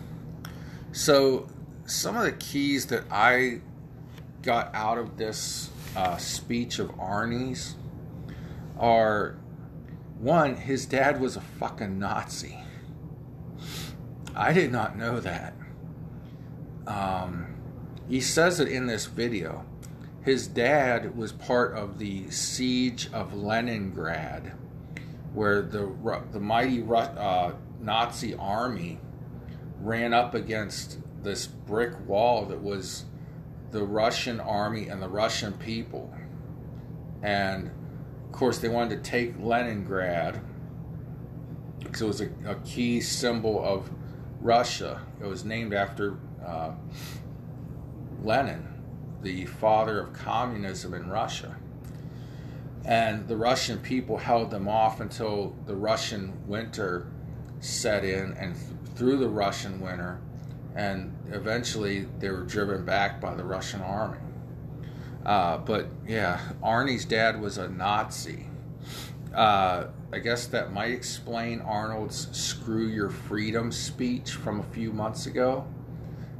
So, 0.91 1.47
some 1.85 2.15
of 2.17 2.23
the 2.23 2.31
keys 2.31 2.87
that 2.87 3.03
I 3.11 3.61
got 4.41 4.73
out 4.73 4.97
of 4.97 5.17
this 5.17 5.69
uh, 5.95 6.17
speech 6.17 6.79
of 6.79 6.89
Arnie's 6.97 7.75
are 8.79 9.37
one, 10.19 10.55
his 10.55 10.85
dad 10.85 11.19
was 11.19 11.35
a 11.35 11.41
fucking 11.41 11.99
Nazi. 11.99 12.57
I 14.35 14.53
did 14.53 14.71
not 14.71 14.97
know 14.97 15.19
that. 15.21 15.53
Um, 16.85 17.55
he 18.09 18.19
says 18.21 18.59
it 18.59 18.67
in 18.67 18.85
this 18.85 19.05
video. 19.05 19.65
His 20.23 20.47
dad 20.47 21.15
was 21.15 21.31
part 21.31 21.75
of 21.75 21.99
the 21.99 22.29
siege 22.29 23.09
of 23.13 23.33
Leningrad, 23.33 24.53
where 25.33 25.61
the 25.61 25.91
the 26.31 26.39
mighty 26.39 26.83
uh, 26.83 27.53
Nazi 27.79 28.35
army 28.35 28.99
ran 29.81 30.13
up 30.13 30.33
against 30.33 30.99
this 31.21 31.47
brick 31.47 31.93
wall 32.07 32.45
that 32.45 32.61
was 32.61 33.05
the 33.71 33.83
Russian 33.83 34.39
army 34.39 34.87
and 34.87 35.01
the 35.01 35.09
Russian 35.09 35.53
people. 35.53 36.13
And 37.21 37.69
of 38.25 38.31
course, 38.31 38.59
they 38.59 38.69
wanted 38.69 39.03
to 39.03 39.09
take 39.09 39.35
Leningrad 39.39 40.41
because 41.79 42.01
it 42.01 42.07
was 42.07 42.21
a, 42.21 42.29
a, 42.45 42.55
key 42.65 42.99
symbol 42.99 43.63
of 43.63 43.89
Russia. 44.45 45.01
It 45.19 45.25
was 45.25 45.43
named 45.43 45.73
after 45.73 46.17
uh, 46.45 46.71
Lenin, 48.21 48.67
the 49.23 49.45
father 49.45 49.99
of 49.99 50.13
communism 50.13 50.93
in 50.93 51.09
Russia. 51.09 51.55
And 52.85 53.27
the 53.27 53.35
Russian 53.35 53.79
people 53.79 54.17
held 54.17 54.51
them 54.51 54.67
off 54.67 54.99
until 55.01 55.55
the 55.65 55.75
Russian 55.75 56.31
winter 56.45 57.07
set 57.59 58.05
in, 58.05 58.33
and 58.33 58.53
th- 58.53 58.67
through 58.95 59.17
the 59.17 59.27
Russian 59.27 59.81
winter, 59.81 60.19
and 60.75 61.11
eventually 61.31 62.05
they 62.19 62.29
were 62.29 62.43
driven 62.43 62.85
back 62.85 63.19
by 63.19 63.33
the 63.33 63.43
Russian 63.43 63.81
army. 63.81 64.19
Uh, 65.25 65.57
but 65.57 65.87
yeah, 66.07 66.39
Arnie's 66.61 67.05
dad 67.05 67.41
was 67.41 67.57
a 67.57 67.67
Nazi. 67.67 68.45
Uh, 69.35 69.87
I 70.13 70.19
guess 70.19 70.47
that 70.47 70.71
might 70.71 70.91
explain 70.91 71.59
Arnold's 71.59 72.29
"Screw 72.31 72.87
Your 72.87 73.09
Freedom" 73.09 73.69
speech 73.71 74.31
from 74.31 74.61
a 74.61 74.63
few 74.63 74.93
months 74.93 75.25
ago, 75.25 75.67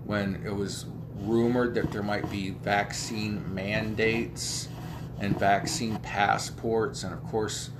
when 0.06 0.42
it 0.46 0.56
was 0.56 0.86
rumored 1.18 1.74
that 1.76 1.92
there 1.92 2.04
might 2.04 2.30
be 2.32 2.52
vaccine 2.52 3.54
mandates 3.54 4.70
and 5.20 5.38
vaccine 5.38 5.98
passports, 6.00 7.04
and 7.04 7.14
of 7.14 7.22
course, 7.26 7.72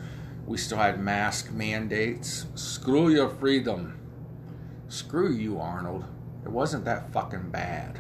we 0.46 0.58
still 0.58 0.78
had 0.78 1.00
mask 1.00 1.52
mandates. 1.52 2.46
Screw 2.56 3.10
your 3.10 3.30
freedom. 3.30 3.98
Screw 4.90 5.32
you, 5.32 5.60
Arnold. 5.60 6.06
It 6.44 6.52
wasn't 6.52 6.86
that 6.86 7.12
fucking 7.14 7.52
bad. 7.52 8.00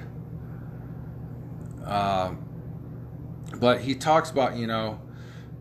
Uh, 1.86 2.34
but 3.58 3.82
he 3.82 3.96
talks 3.96 4.30
about, 4.30 4.56
you 4.58 4.68
know, 4.68 5.00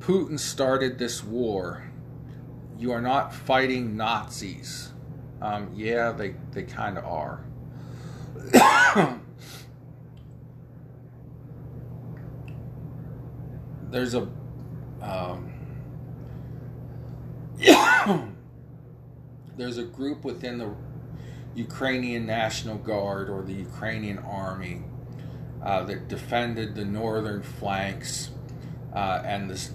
Putin 0.04 0.38
started 0.38 0.98
this 0.98 1.24
war. 1.24 1.82
You 2.78 2.92
are 2.92 3.00
not 3.00 3.34
fighting 3.34 3.96
Nazis. 3.96 4.92
Um, 5.40 5.70
yeah, 5.74 6.12
they, 6.12 6.34
they 6.52 6.64
kind 6.64 6.98
of 6.98 7.04
are. 7.06 7.42
There's 13.90 14.14
a. 14.14 14.28
Um, 15.00 15.52
there's 19.56 19.78
a 19.78 19.84
group 19.84 20.24
within 20.24 20.58
the 20.58 20.74
Ukrainian 21.54 22.26
National 22.26 22.76
Guard 22.76 23.30
or 23.30 23.42
the 23.42 23.52
Ukrainian 23.52 24.18
Army 24.18 24.82
uh, 25.62 25.84
that 25.84 26.08
defended 26.08 26.74
the 26.74 26.84
northern 26.84 27.42
flanks 27.42 28.30
uh, 28.92 29.22
and 29.24 29.48
this 29.48 29.70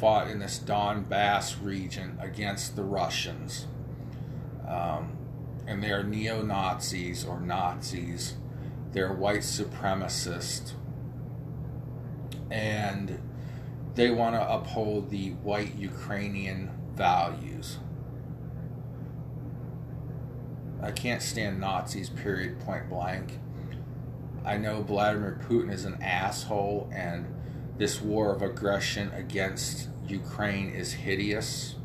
fought 0.00 0.28
in 0.28 0.38
this 0.38 0.58
Donbass 0.58 1.62
region 1.62 2.16
against 2.20 2.74
the 2.74 2.82
Russians. 2.82 3.66
Um, 4.66 5.18
and 5.66 5.82
they 5.82 5.92
are 5.92 6.02
neo 6.02 6.42
Nazis 6.42 7.24
or 7.24 7.38
Nazis. 7.38 8.36
They're 8.92 9.12
white 9.12 9.40
supremacists. 9.40 10.72
And 12.50 13.20
they 13.94 14.10
want 14.10 14.36
to 14.36 14.50
uphold 14.52 15.10
the 15.10 15.32
white 15.34 15.76
Ukrainian 15.76 16.70
values. 16.94 17.78
I 20.82 20.92
can't 20.92 21.20
stand 21.20 21.60
Nazis, 21.60 22.08
period, 22.08 22.58
point 22.60 22.88
blank. 22.88 23.38
I 24.46 24.56
know 24.56 24.82
Vladimir 24.82 25.38
Putin 25.46 25.70
is 25.70 25.84
an 25.84 26.02
asshole 26.02 26.90
and 26.90 27.26
this 27.80 27.98
war 27.98 28.34
of 28.34 28.42
aggression 28.42 29.10
against 29.14 29.88
Ukraine 30.06 30.68
is 30.68 30.92
hideous. 30.92 31.76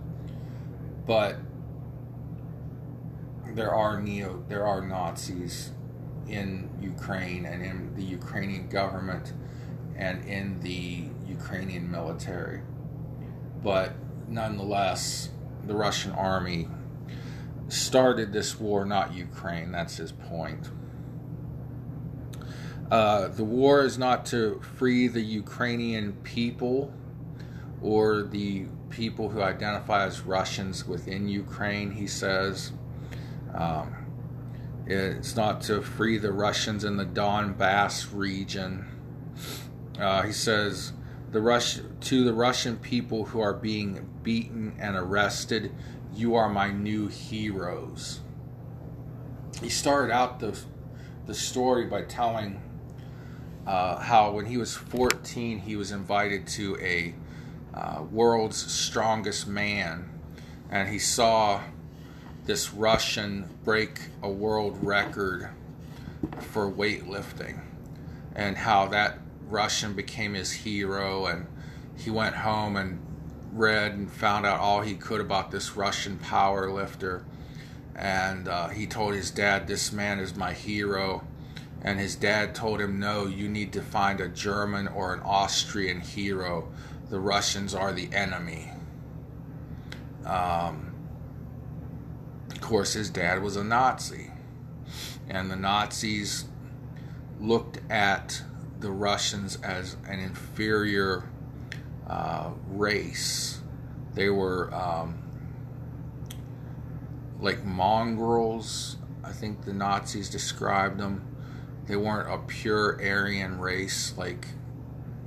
But 1.07 1.37
there 3.53 3.73
are 3.73 4.01
neo 4.01 4.43
there 4.49 4.67
are 4.67 4.85
Nazis 4.85 5.71
in 6.27 6.69
Ukraine 6.81 7.45
and 7.45 7.63
in 7.63 7.95
the 7.95 8.03
Ukrainian 8.03 8.67
government 8.67 9.31
and 9.95 10.25
in 10.25 10.59
the 10.59 11.05
Ukrainian 11.29 11.89
military. 11.89 12.59
But 13.63 13.93
nonetheless, 14.27 15.29
the 15.65 15.75
Russian 15.75 16.11
army 16.11 16.67
started 17.69 18.33
this 18.33 18.59
war, 18.59 18.83
not 18.85 19.13
Ukraine. 19.13 19.71
That's 19.71 19.95
his 19.95 20.11
point. 20.11 20.69
Uh, 22.91 23.29
the 23.29 23.43
war 23.43 23.83
is 23.83 23.97
not 23.97 24.25
to 24.27 24.61
free 24.77 25.07
the 25.07 25.21
Ukrainian 25.21 26.13
people 26.23 26.93
or 27.81 28.23
the 28.23 28.65
people 28.89 29.29
who 29.29 29.41
identify 29.41 30.05
as 30.05 30.21
Russians 30.21 30.85
within 30.85 31.27
Ukraine, 31.27 31.91
he 31.91 32.07
says. 32.07 32.71
Um, 33.53 33.95
it's 34.85 35.35
not 35.35 35.61
to 35.61 35.81
free 35.81 36.19
the 36.19 36.31
Russians 36.31 36.83
in 36.83 36.97
the 36.97 37.05
Donbass 37.05 38.07
region. 38.13 38.85
Uh, 39.99 40.21
he 40.21 40.31
says 40.31 40.93
the 41.31 41.41
Rush 41.41 41.79
to 42.01 42.23
the 42.23 42.33
Russian 42.33 42.77
people 42.77 43.25
who 43.25 43.39
are 43.39 43.53
being 43.53 44.07
beaten 44.21 44.75
and 44.79 44.95
arrested, 44.95 45.73
you 46.13 46.35
are 46.35 46.49
my 46.49 46.71
new 46.71 47.07
heroes. 47.07 48.21
He 49.61 49.69
started 49.69 50.13
out 50.13 50.39
the 50.39 50.57
the 51.25 51.33
story 51.33 51.85
by 51.85 52.03
telling 52.03 52.61
uh, 53.65 53.97
how 53.97 54.31
when 54.31 54.45
he 54.45 54.57
was 54.57 54.75
14 54.75 55.59
he 55.59 55.75
was 55.75 55.91
invited 55.91 56.47
to 56.47 56.77
a 56.79 57.15
uh, 57.73 58.03
world's 58.11 58.71
strongest 58.71 59.47
man, 59.47 60.09
and 60.69 60.89
he 60.89 60.99
saw 60.99 61.61
this 62.45 62.73
Russian 62.73 63.49
break 63.63 63.99
a 64.21 64.29
world 64.29 64.77
record 64.81 65.49
for 66.39 66.71
weightlifting, 66.71 67.61
and 68.35 68.57
how 68.57 68.87
that 68.87 69.19
Russian 69.47 69.93
became 69.93 70.33
his 70.33 70.51
hero, 70.51 71.25
and 71.25 71.47
he 71.97 72.09
went 72.09 72.35
home 72.35 72.75
and 72.75 72.99
read 73.51 73.93
and 73.93 74.11
found 74.11 74.45
out 74.45 74.59
all 74.59 74.81
he 74.81 74.95
could 74.95 75.21
about 75.21 75.51
this 75.51 75.75
Russian 75.75 76.17
power 76.17 76.69
lifter. 76.69 77.25
And 77.95 78.47
uh, 78.47 78.69
he 78.69 78.85
told 78.85 79.13
his 79.13 79.31
dad, 79.31 79.67
This 79.67 79.91
man 79.91 80.19
is 80.19 80.35
my 80.35 80.51
hero. 80.53 81.25
And 81.85 81.99
his 81.99 82.15
dad 82.15 82.55
told 82.55 82.81
him, 82.81 82.99
No, 82.99 83.27
you 83.27 83.47
need 83.47 83.71
to 83.73 83.81
find 83.83 84.19
a 84.19 84.27
German 84.27 84.87
or 84.87 85.13
an 85.13 85.19
Austrian 85.23 86.01
hero. 86.01 86.67
The 87.11 87.19
Russians 87.19 87.75
are 87.75 87.93
the 87.93 88.11
enemy. 88.11 88.71
Um, 90.25 90.95
of 92.49 92.59
course, 92.59 92.93
his 92.93 93.11
dad 93.11 93.43
was 93.43 93.55
a 93.55 93.63
Nazi. 93.63 94.31
And 95.29 95.51
the 95.51 95.55
Nazis 95.55 96.45
looked 97.39 97.79
at 97.91 98.41
the 98.79 98.89
Russians 98.89 99.57
as 99.57 99.95
an 100.07 100.19
inferior 100.19 101.29
uh, 102.07 102.49
race. 102.69 103.61
They 104.15 104.29
were 104.29 104.73
um, 104.73 105.19
like 107.39 107.63
mongrels, 107.63 108.97
I 109.23 109.33
think 109.33 109.65
the 109.65 109.73
Nazis 109.73 110.31
described 110.31 110.99
them. 110.99 111.34
They 111.87 111.95
weren't 111.95 112.33
a 112.33 112.37
pure 112.39 112.99
Aryan 113.01 113.59
race 113.59 114.13
like, 114.17 114.47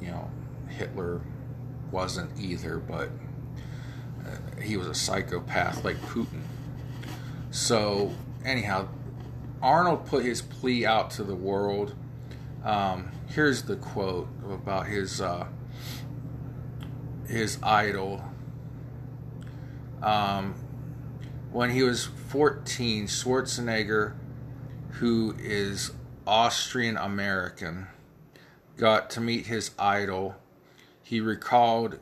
you 0.00 0.08
know, 0.08 0.30
Hitler 0.68 1.20
wasn't 1.90 2.38
either, 2.38 2.78
but 2.78 3.10
uh, 4.26 4.60
he 4.60 4.76
was 4.76 4.88
a 4.88 4.94
psychopath 4.94 5.84
like 5.84 5.96
Putin. 6.02 6.42
So, 7.50 8.12
anyhow, 8.44 8.88
Arnold 9.62 10.06
put 10.06 10.24
his 10.24 10.42
plea 10.42 10.84
out 10.84 11.10
to 11.12 11.24
the 11.24 11.34
world. 11.34 11.94
Um, 12.64 13.10
here's 13.28 13.62
the 13.62 13.76
quote 13.76 14.28
about 14.50 14.86
his 14.86 15.20
uh, 15.20 15.46
his 17.26 17.58
idol. 17.62 18.24
Um, 20.02 20.54
when 21.50 21.70
he 21.70 21.82
was 21.82 22.04
14, 22.04 23.06
Schwarzenegger, 23.06 24.14
who 24.92 25.34
is 25.38 25.92
Austrian 26.28 26.98
American, 26.98 27.86
got 28.76 29.08
to 29.08 29.18
meet 29.18 29.46
his 29.46 29.70
idol. 29.78 30.36
He 31.02 31.22
recalled 31.22 31.98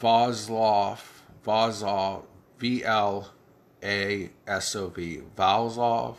Vaslov, 0.00 0.98
Vazov, 1.46 2.24
V 2.58 2.82
L 2.82 3.30
A 3.80 4.30
S 4.48 4.74
O 4.74 4.88
V, 4.88 5.20
Valzov, 5.36 6.16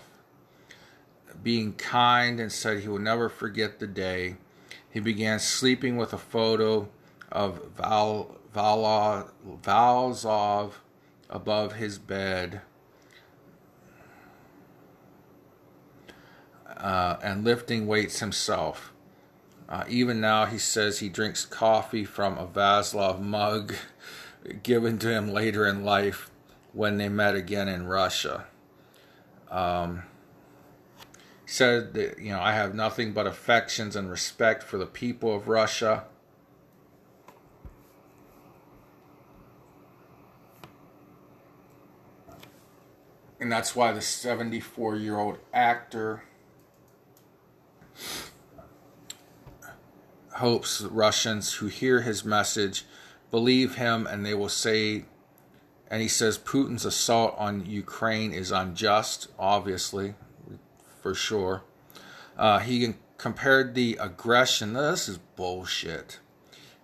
being 1.44 1.74
kind 1.74 2.40
and 2.40 2.54
said 2.54 2.80
he 2.80 2.88
will 2.88 3.00
never 3.00 3.28
forget 3.28 3.80
the 3.80 3.88
day. 3.88 4.38
He 4.90 5.02
began 5.02 5.40
sleeping 5.40 5.98
with 5.98 6.14
a 6.14 6.18
photo 6.18 6.88
of 7.30 7.60
Val, 7.76 8.38
Valzov 9.62 10.72
above 11.30 11.74
his 11.74 12.00
bed 12.00 12.62
uh, 16.84 17.18
and 17.24 17.46
lifting 17.46 17.88
weights 17.88 18.20
himself. 18.20 18.92
Uh, 19.70 19.86
even 19.88 20.20
now, 20.20 20.46
he 20.46 20.58
says 20.58 21.00
he 21.00 21.08
drinks 21.08 21.46
coffee 21.46 22.04
from 22.04 22.38
a 22.38 22.46
Vaslov 22.46 23.22
mug 23.22 23.74
given 24.64 25.00
to 25.00 25.10
him 25.10 25.32
later 25.32 25.66
in 25.66 25.86
life 25.86 26.30
when 26.74 26.98
they 26.98 27.08
met 27.08 27.36
again 27.36 27.70
in 27.70 27.88
Russia. 27.88 28.46
Um, 29.50 30.04
said 31.46 31.94
that, 31.94 32.20
you 32.20 32.32
know, 32.32 32.42
I 32.42 32.52
have 32.52 32.76
nothing 32.76 33.14
but 33.14 33.28
affections 33.28 33.96
and 33.96 34.10
respect 34.10 34.62
for 34.62 34.78
the 34.78 34.86
people 34.86 35.34
of 35.34 35.48
Russia. 35.48 36.04
And 43.40 43.52
that's 43.52 43.76
why 43.76 43.94
the 43.94 44.02
74 44.02 44.98
year 44.98 45.18
old 45.18 45.38
actor 45.54 46.24
hopes 50.34 50.82
Russians 50.82 51.54
who 51.54 51.68
hear 51.68 52.02
his 52.02 52.26
message 52.26 52.86
believe 53.32 53.76
him 53.76 54.08
and 54.08 54.26
they 54.26 54.34
will 54.34 54.50
say, 54.50 55.06
and 55.90 56.02
he 56.02 56.08
says 56.08 56.38
Putin's 56.38 56.86
assault 56.86 57.36
on 57.38 57.66
Ukraine 57.66 58.34
is 58.34 58.52
unjust, 58.52 59.28
obviously, 59.38 60.16
for 61.02 61.14
sure. 61.14 61.64
Uh, 62.38 62.60
he 62.60 62.96
compared 63.18 63.76
the 63.76 63.98
aggression, 64.02 64.74
this 64.74 65.08
is 65.08 65.18
bullshit. 65.18 66.20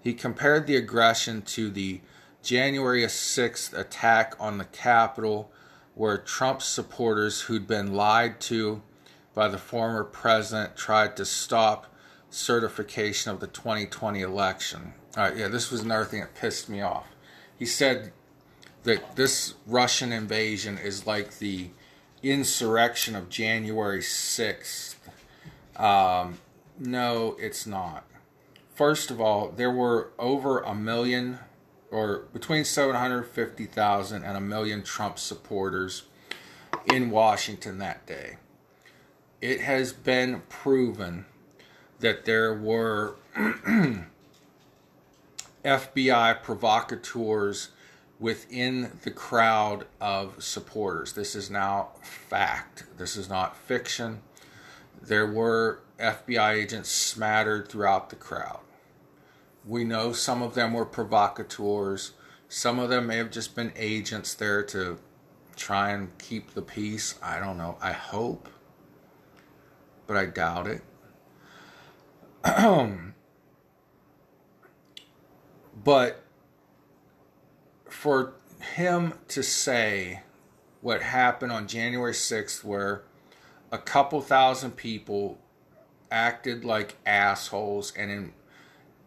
He 0.02 0.14
compared 0.14 0.68
the 0.68 0.76
aggression 0.76 1.42
to 1.44 1.70
the 1.70 2.02
January 2.42 3.04
6th 3.04 3.78
attack 3.78 4.36
on 4.40 4.58
the 4.58 4.66
Capitol 4.66 5.52
where 5.96 6.18
Trump 6.18 6.62
supporters 6.62 7.42
who'd 7.42 7.68
been 7.68 7.94
lied 7.94 8.40
to 8.40 8.82
by 9.40 9.48
the 9.48 9.58
former 9.58 10.04
president 10.04 10.76
tried 10.76 11.16
to 11.16 11.24
stop 11.24 11.88
certification 12.30 13.32
of 13.32 13.40
the 13.40 13.48
2020 13.48 14.20
election. 14.20 14.94
All 15.16 15.24
right, 15.24 15.38
yeah, 15.38 15.48
this 15.48 15.72
was 15.72 15.80
another 15.80 16.04
thing 16.04 16.20
that 16.20 16.36
pissed 16.36 16.68
me 16.68 16.82
off. 16.82 17.08
He 17.58 17.66
said 17.66 18.12
that 18.84 19.16
this 19.16 19.54
Russian 19.66 20.12
invasion 20.12 20.78
is 20.78 21.08
like 21.08 21.38
the 21.38 21.70
insurrection 22.22 23.16
of 23.16 23.30
January 23.30 24.02
6th. 24.02 24.96
Um, 25.78 26.40
no, 26.78 27.38
it's 27.40 27.66
not. 27.66 28.04
First 28.76 29.10
of 29.10 29.22
all, 29.22 29.54
there 29.56 29.72
were 29.72 30.12
over 30.20 30.60
a 30.60 30.76
million 30.76 31.40
or 31.92 32.26
between 32.34 32.66
750,000 32.66 34.22
and 34.22 34.36
a 34.36 34.42
million 34.42 34.84
Trump 34.84 35.18
supporters 35.18 36.04
in 36.94 37.10
Washington 37.10 37.78
that 37.78 38.06
day. 38.06 38.36
It 39.42 39.62
has 39.62 39.94
been 39.94 40.42
proven 40.50 41.26
that 42.00 42.26
there 42.26 42.54
were 42.54 43.16
FBI 45.64 46.44
provocateurs 46.44 47.70
within 48.20 48.92
the 49.04 49.12
crowd 49.12 49.86
of 50.02 50.44
supporters. 50.44 51.14
This 51.14 51.36
is 51.36 51.50
now 51.50 51.90
fact. 52.02 52.86
This 52.98 53.16
is 53.16 53.30
not 53.30 53.56
fiction. 53.56 54.22
There 55.02 55.28
were 55.28 55.80
FBI 56.00 56.54
agents 56.56 56.90
smattered 56.90 57.70
throughout 57.70 58.10
the 58.10 58.18
crowd. 58.18 58.60
We 59.66 59.86
know 59.86 60.12
some 60.12 60.42
of 60.42 60.54
them 60.54 60.74
were 60.74 60.86
provocateurs. 60.86 62.12
Some 62.50 62.80
of 62.80 62.90
them 62.90 63.08
may 63.08 63.18
have 63.18 63.32
just 63.32 63.56
been 63.56 63.72
agents 63.78 64.34
there 64.34 64.64
to 64.64 64.98
try 65.56 65.92
and 65.92 66.18
keep 66.18 66.54
the 66.54 66.62
peace. 66.62 67.16
I 67.22 67.40
don't 67.40 67.58
know. 67.58 67.78
I 67.82 67.94
hope. 67.94 68.50
But 70.10 70.18
I 70.18 70.26
doubt 70.26 70.66
it. 70.66 70.82
but 75.84 76.24
for 77.88 78.34
him 78.60 79.14
to 79.28 79.44
say 79.44 80.24
what 80.82 81.04
happened 81.04 81.52
on 81.52 81.68
January 81.68 82.14
6th, 82.14 82.64
where 82.64 83.04
a 83.72 83.78
couple 83.78 84.20
thousand 84.22 84.72
people 84.78 85.38
acted 86.10 86.66
like 86.66 86.98
assholes 87.06 87.94
and 87.96 88.34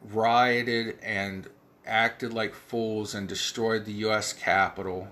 rioted 0.05 1.01
and 1.03 1.49
acted 1.85 2.33
like 2.33 2.55
fools 2.55 3.13
and 3.13 3.29
destroyed 3.29 3.87
the 3.87 3.93
U.S. 3.95 4.33
Capitol 4.33 5.09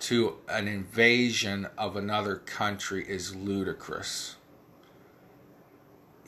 to 0.00 0.36
an 0.50 0.68
invasion 0.68 1.66
of 1.78 1.96
another 1.96 2.36
country 2.36 3.08
is 3.08 3.34
ludicrous. 3.34 4.36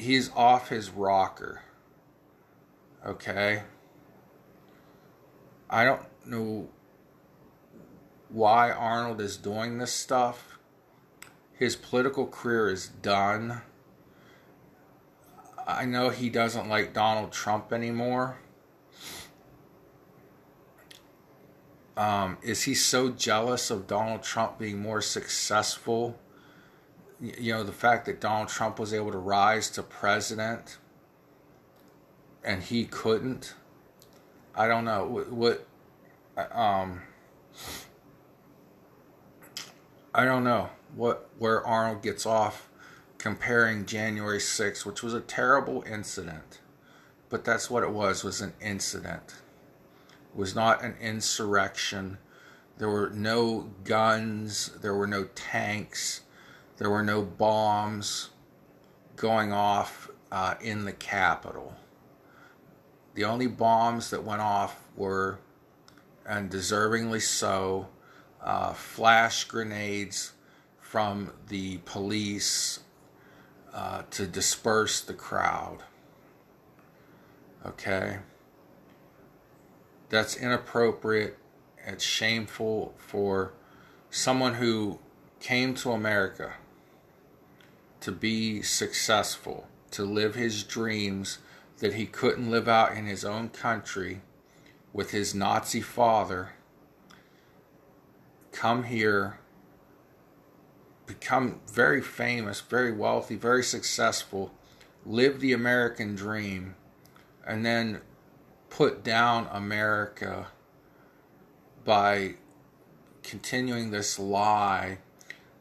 He's 0.01 0.31
off 0.35 0.71
his 0.71 0.89
rocker. 0.89 1.61
Okay? 3.05 3.65
I 5.69 5.85
don't 5.85 6.01
know 6.25 6.71
why 8.31 8.71
Arnold 8.71 9.21
is 9.21 9.37
doing 9.37 9.77
this 9.77 9.93
stuff. 9.93 10.59
His 11.53 11.77
political 11.77 12.27
career 12.27 12.71
is 12.71 12.89
done. 12.89 13.61
I 15.69 15.85
know 15.85 16.09
he 16.09 16.31
doesn't 16.31 16.67
like 16.67 16.95
Donald 16.95 17.31
Trump 17.31 17.71
anymore. 17.71 18.39
Um, 21.99 22.39
is 22.41 22.63
he 22.63 22.75
so 22.75 23.11
jealous 23.11 23.71
of 23.71 23.87
Donald 23.87 24.23
Trump 24.23 24.59
being 24.59 24.81
more 24.81 25.03
successful? 25.03 26.19
You 27.21 27.53
know, 27.53 27.65
the 27.65 27.73
fact 27.73 28.07
that 28.07 28.21
Donald 28.21 28.49
Trump 28.49 28.79
was 28.79 28.95
able 28.95 29.13
to 29.13 29.19
rise 29.19 29.69
to 29.71 29.83
president 29.83 30.79
and 32.43 32.63
he 32.63 32.85
couldn't. 32.85 33.55
I 34.55 34.67
don't 34.67 34.85
know 34.85 35.07
what, 35.07 35.31
what 35.31 35.67
um, 36.53 37.03
I 40.15 40.25
don't 40.25 40.45
know 40.45 40.71
what 40.95 41.29
where 41.39 41.65
Arnold 41.67 42.03
gets 42.03 42.27
off 42.27 42.69
comparing 43.19 43.85
January 43.85 44.39
6th, 44.39 44.87
which 44.87 45.03
was 45.03 45.13
a 45.13 45.21
terrible 45.21 45.85
incident, 45.87 46.61
but 47.29 47.45
that's 47.45 47.71
what 47.71 47.83
it 47.83 47.91
was 47.91 48.25
was 48.25 48.41
an 48.41 48.55
incident. 48.61 49.35
It 50.33 50.39
was 50.39 50.55
not 50.55 50.83
an 50.83 50.95
insurrection. 51.01 52.19
There 52.79 52.89
were 52.89 53.11
no 53.11 53.73
guns, 53.85 54.71
there 54.81 54.95
were 54.95 55.07
no 55.07 55.25
tanks, 55.35 56.23
there 56.81 56.89
were 56.89 57.03
no 57.03 57.21
bombs 57.21 58.31
going 59.15 59.53
off 59.53 60.11
uh, 60.33 60.55
in 60.63 60.87
the 60.87 60.93
capital. 60.93 61.77
The 63.13 63.25
only 63.25 63.49
bombs 63.49 64.09
that 64.09 64.25
went 64.25 64.41
off 64.41 64.89
were, 64.97 65.41
and 66.25 66.51
deservingly 66.51 67.21
so, 67.21 67.89
uh, 68.43 68.73
flash 68.73 69.45
grenades 69.45 70.33
from 70.81 71.35
the 71.49 71.77
police 71.85 72.81
uh, 73.75 74.05
to 74.13 74.27
disperse 74.27 75.03
the 75.03 75.13
crowd. 75.13 75.81
Okay? 77.67 78.21
That's 80.09 80.35
inappropriate. 80.35 81.37
It's 81.87 82.03
shameful 82.03 82.95
for 82.97 83.53
someone 84.09 84.55
who 84.55 84.99
came 85.41 85.75
to 85.75 85.93
America 85.93 86.55
to 88.01 88.13
be 88.13 88.63
successful, 88.63 89.67
to 89.91 90.05
live 90.05 90.35
his 90.35 90.63
dreams 90.65 91.39
that 91.79 91.95
he 91.95 92.07
couldn't 92.07 92.51
live 92.51 92.69
out 92.69 92.97
in 92.97 93.07
his 93.07 93.25
own 93.25 93.49
country 93.49 94.21
with 94.93 95.11
his 95.11 95.35
Nazi 95.35 95.81
father 95.81 96.51
come 98.53 98.85
here, 98.85 99.39
become 101.07 101.61
very 101.73 102.03
famous, 102.03 102.61
very 102.61 102.93
wealthy, 102.93 103.37
very 103.37 103.63
successful, 103.63 104.53
live 105.07 105.41
the 105.41 105.53
American 105.53 106.15
dream, 106.15 106.75
and 107.47 107.65
then 107.65 108.01
put 108.69 109.03
down 109.03 109.49
America 109.51 110.49
by 111.85 112.35
continuing 113.23 113.91
this 113.91 114.19
lie 114.19 114.99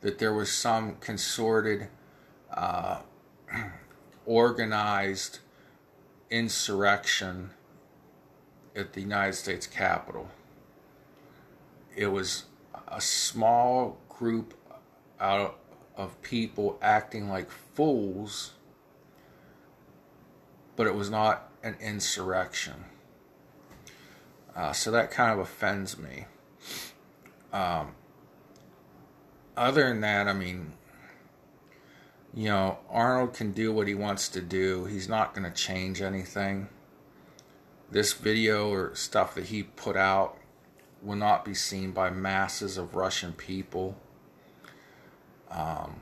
that 0.02 0.20
there 0.20 0.34
was 0.34 0.52
some 0.52 0.96
consorted, 0.98 1.88
uh, 2.54 3.00
organized 4.26 5.40
insurrection 6.30 7.52
at 8.76 8.94
the 8.94 9.02
United 9.02 9.34
States 9.34 9.68
Capitol. 9.68 10.30
It 11.96 12.08
was 12.08 12.46
a 12.88 13.02
small 13.02 13.98
group 14.08 14.54
out 15.20 15.60
of 15.96 16.22
people 16.22 16.78
acting 16.82 17.30
like 17.30 17.50
fools, 17.50 18.54
but 20.76 20.88
it 20.88 20.96
was 20.96 21.10
not 21.10 21.50
an 21.64 21.76
insurrection. 21.82 22.86
Uh, 24.56 24.72
so 24.72 24.92
that 24.92 25.12
kind 25.12 25.32
of 25.32 25.40
offends 25.40 25.98
me. 25.98 26.26
Um, 27.52 27.96
other 29.58 29.90
than 29.90 30.02
that, 30.02 30.28
I 30.28 30.34
mean, 30.34 30.74
you 32.34 32.50
know, 32.50 32.78
Arnold 32.90 33.34
can 33.34 33.52
do 33.52 33.74
what 33.74 33.88
he 33.88 33.96
wants 33.96 34.30
to 34.30 34.42
do. 34.42 34.86
He's 34.86 35.10
not 35.10 35.34
going 35.34 35.52
to 35.52 35.56
change 35.56 36.02
anything. 36.02 36.70
This 37.92 38.14
video 38.14 38.72
or 38.72 38.94
stuff 38.96 39.34
that 39.36 39.46
he 39.46 39.64
put 39.64 39.98
out 39.98 40.38
will 41.02 41.16
not 41.16 41.44
be 41.44 41.54
seen 41.54 41.92
by 41.92 42.10
masses 42.10 42.78
of 42.78 42.94
Russian 42.94 43.34
people. 43.34 43.98
Um, 45.50 46.02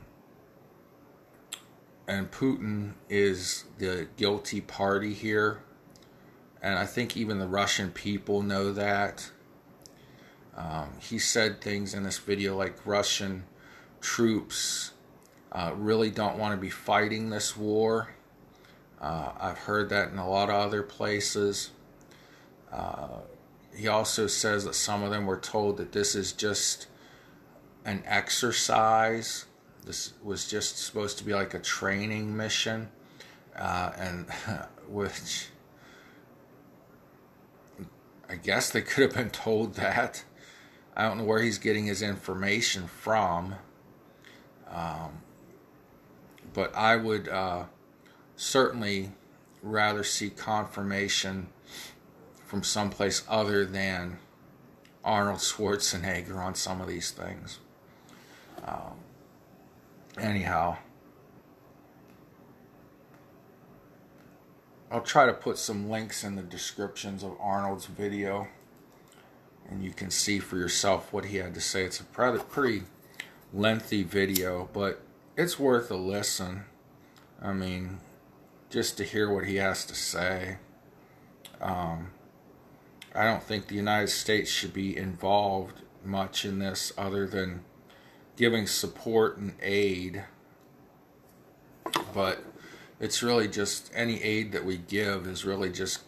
and 2.08 2.30
Putin 2.30 2.94
is 3.10 3.66
the 3.78 4.08
guilty 4.18 4.60
party 4.60 5.14
here. 5.14 5.62
And 6.62 6.78
I 6.78 6.86
think 6.86 7.16
even 7.16 7.40
the 7.40 7.48
Russian 7.48 7.92
people 7.92 8.42
know 8.42 8.74
that. 8.74 9.32
Um, 10.58 10.90
he 11.00 11.20
said 11.20 11.62
things 11.62 11.94
in 11.94 12.04
this 12.04 12.18
video 12.18 12.58
like 12.58 12.86
Russian 12.86 13.46
troops 14.02 14.92
uh, 15.58 15.74
really 15.76 16.12
don't 16.12 16.38
want 16.38 16.54
to 16.54 16.62
be 16.62 16.70
fighting 16.70 17.32
this 17.32 17.58
war. 17.58 18.10
Uh, 19.02 19.32
I've 19.40 19.58
heard 19.58 19.90
that 19.90 20.12
in 20.12 20.20
a 20.20 20.30
lot 20.30 20.50
of 20.50 20.56
other 20.56 20.84
places. 20.84 21.72
Uh, 22.72 23.22
he 23.76 23.88
also 23.88 24.28
says 24.28 24.66
that 24.66 24.76
some 24.76 25.02
of 25.02 25.10
them 25.10 25.26
were 25.26 25.40
told 25.40 25.78
that 25.78 25.94
this 25.94 26.14
is 26.14 26.32
just 26.32 26.86
an 27.86 28.04
exercise. 28.06 29.46
This 29.84 30.14
was 30.24 30.48
just 30.48 30.78
supposed 30.78 31.18
to 31.18 31.24
be 31.24 31.34
like 31.34 31.56
a 31.56 31.60
training 31.60 32.38
mission, 32.38 32.90
uh, 33.56 33.94
and 33.98 34.30
which 34.88 35.48
I 38.30 38.36
guess 38.36 38.70
they 38.70 38.84
could 38.84 39.06
have 39.06 39.16
been 39.16 39.32
told 39.32 39.74
that. 39.76 40.24
I 40.96 41.08
don't 41.08 41.18
know 41.18 41.24
where 41.24 41.42
he's 41.42 41.58
getting 41.58 41.88
his 41.88 42.04
information 42.04 42.86
from, 42.86 43.56
um, 44.70 45.24
but 46.58 46.76
I 46.76 46.96
would 46.96 47.30
uh, 47.30 47.66
certainly 48.36 49.12
rather 49.62 50.04
see 50.04 50.32
confirmation 50.32 51.50
from 52.48 52.64
someplace 52.64 53.24
other 53.30 53.64
than 53.64 54.18
Arnold 55.04 55.38
Schwarzenegger 55.38 56.38
on 56.38 56.56
some 56.56 56.82
of 56.82 56.88
these 56.88 57.12
things. 57.12 57.60
Um, 58.66 58.96
anyhow, 60.20 60.78
I'll 64.90 65.02
try 65.02 65.28
to 65.28 65.34
put 65.34 65.60
some 65.60 65.92
links 65.92 66.24
in 66.24 66.36
the 66.36 66.42
descriptions 66.42 67.22
of 67.22 67.38
Arnold's 67.40 67.86
video 67.86 68.48
and 69.70 69.84
you 69.84 69.92
can 69.92 70.10
see 70.10 70.40
for 70.40 70.58
yourself 70.58 71.14
what 71.14 71.26
he 71.26 71.38
had 71.38 71.54
to 71.54 71.62
say. 71.62 71.84
It's 71.84 72.00
a 72.00 72.04
pretty 72.04 72.82
lengthy 73.54 74.02
video, 74.02 74.70
but 74.74 75.04
it's 75.38 75.60
worth 75.60 75.92
a 75.92 75.96
listen. 75.96 76.66
I 77.42 77.54
mean, 77.54 78.00
just 78.72 78.98
to 78.98 79.04
hear 79.04 79.32
what 79.32 79.46
he 79.46 79.58
has 79.58 79.86
to 79.86 79.96
say. 79.96 80.58
Um, 81.62 82.12
I 83.16 83.24
don't 83.24 83.44
think 83.44 83.68
the 83.68 83.76
United 83.76 84.10
States 84.10 84.50
should 84.50 84.74
be 84.74 84.98
involved 84.98 85.82
much 86.04 86.44
in 86.44 86.60
this 86.60 86.92
other 86.98 87.28
than 87.28 87.64
giving 88.36 88.66
support 88.66 89.38
and 89.38 89.54
aid. 89.62 90.24
But 92.14 92.44
it's 93.00 93.22
really 93.22 93.48
just 93.48 93.92
any 93.94 94.22
aid 94.24 94.52
that 94.54 94.66
we 94.66 94.78
give 94.78 95.28
is 95.28 95.46
really 95.46 95.70
just 95.70 96.02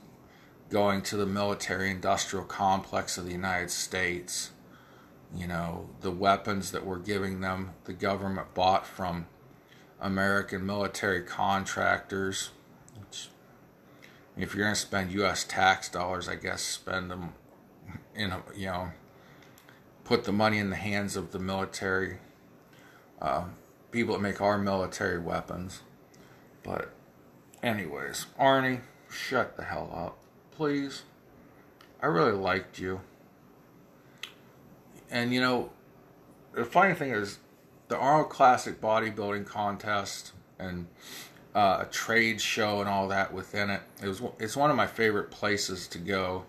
going 0.70 1.02
to 1.04 1.18
the 1.18 1.26
military 1.26 1.92
industrial 1.92 2.46
complex 2.46 3.18
of 3.18 3.26
the 3.26 3.32
United 3.32 3.72
States. 3.72 4.52
You 5.36 5.48
know, 5.48 5.90
the 6.02 6.12
weapons 6.12 6.72
that 6.72 6.86
we're 6.86 7.00
giving 7.00 7.42
them, 7.42 7.72
the 7.86 7.94
government 7.94 8.54
bought 8.54 8.86
from 8.86 9.28
American 10.02 10.66
military 10.66 11.22
contractors. 11.22 12.50
Which, 13.00 13.30
if 14.38 14.56
you're 14.56 14.64
going 14.64 14.76
to 14.76 14.80
spend 14.80 15.12
U.S. 15.12 15.44
tax 15.44 15.90
dollars, 15.90 16.28
I 16.28 16.36
guess 16.36 16.62
spend 16.62 17.12
them 17.12 17.34
in 18.16 18.32
a, 18.32 18.42
you 18.56 18.68
know, 18.68 18.92
put 20.04 20.24
the 20.24 20.32
money 20.32 20.58
in 20.58 20.72
the 20.72 20.76
hands 20.76 21.16
of 21.16 21.32
the 21.32 21.40
military 21.40 22.18
uh, 23.22 23.46
people 23.92 24.16
that 24.16 24.22
make 24.22 24.42
our 24.42 24.58
military 24.58 25.20
weapons. 25.20 25.82
But, 26.64 26.92
anyways, 27.62 28.28
Arnie, 28.40 28.82
shut 29.10 29.58
the 29.58 29.66
hell 29.66 29.92
up, 29.94 30.18
please. 30.52 31.04
I 32.02 32.08
really 32.08 32.34
liked 32.34 32.80
you. 32.80 33.02
And 35.10 35.34
you 35.34 35.42
know, 35.42 35.72
the 36.54 36.66
funny 36.66 36.94
thing 36.94 37.12
is, 37.12 37.40
the 37.88 37.98
Arnold 37.98 38.30
Classic 38.30 38.80
bodybuilding 38.80 39.46
contest 39.48 40.34
and 40.60 40.88
uh, 41.56 41.80
a 41.82 41.86
trade 41.86 42.40
show 42.40 42.80
and 42.80 42.90
all 42.90 43.08
that 43.08 43.34
within 43.34 43.70
it. 43.70 43.82
It 44.02 44.08
was 44.08 44.22
it's 44.40 44.56
one 44.56 44.70
of 44.70 44.76
my 44.76 44.88
favorite 44.88 45.32
places 45.32 45.88
to 45.90 45.98
go. 45.98 46.46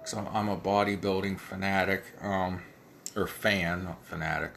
Cause 0.00 0.14
I'm, 0.14 0.28
I'm 0.28 0.48
a 0.48 0.56
bodybuilding 0.56 1.38
fanatic, 1.38 2.04
um, 2.20 2.62
or 3.16 3.26
fan, 3.26 3.84
not 3.84 4.04
fanatic. 4.04 4.52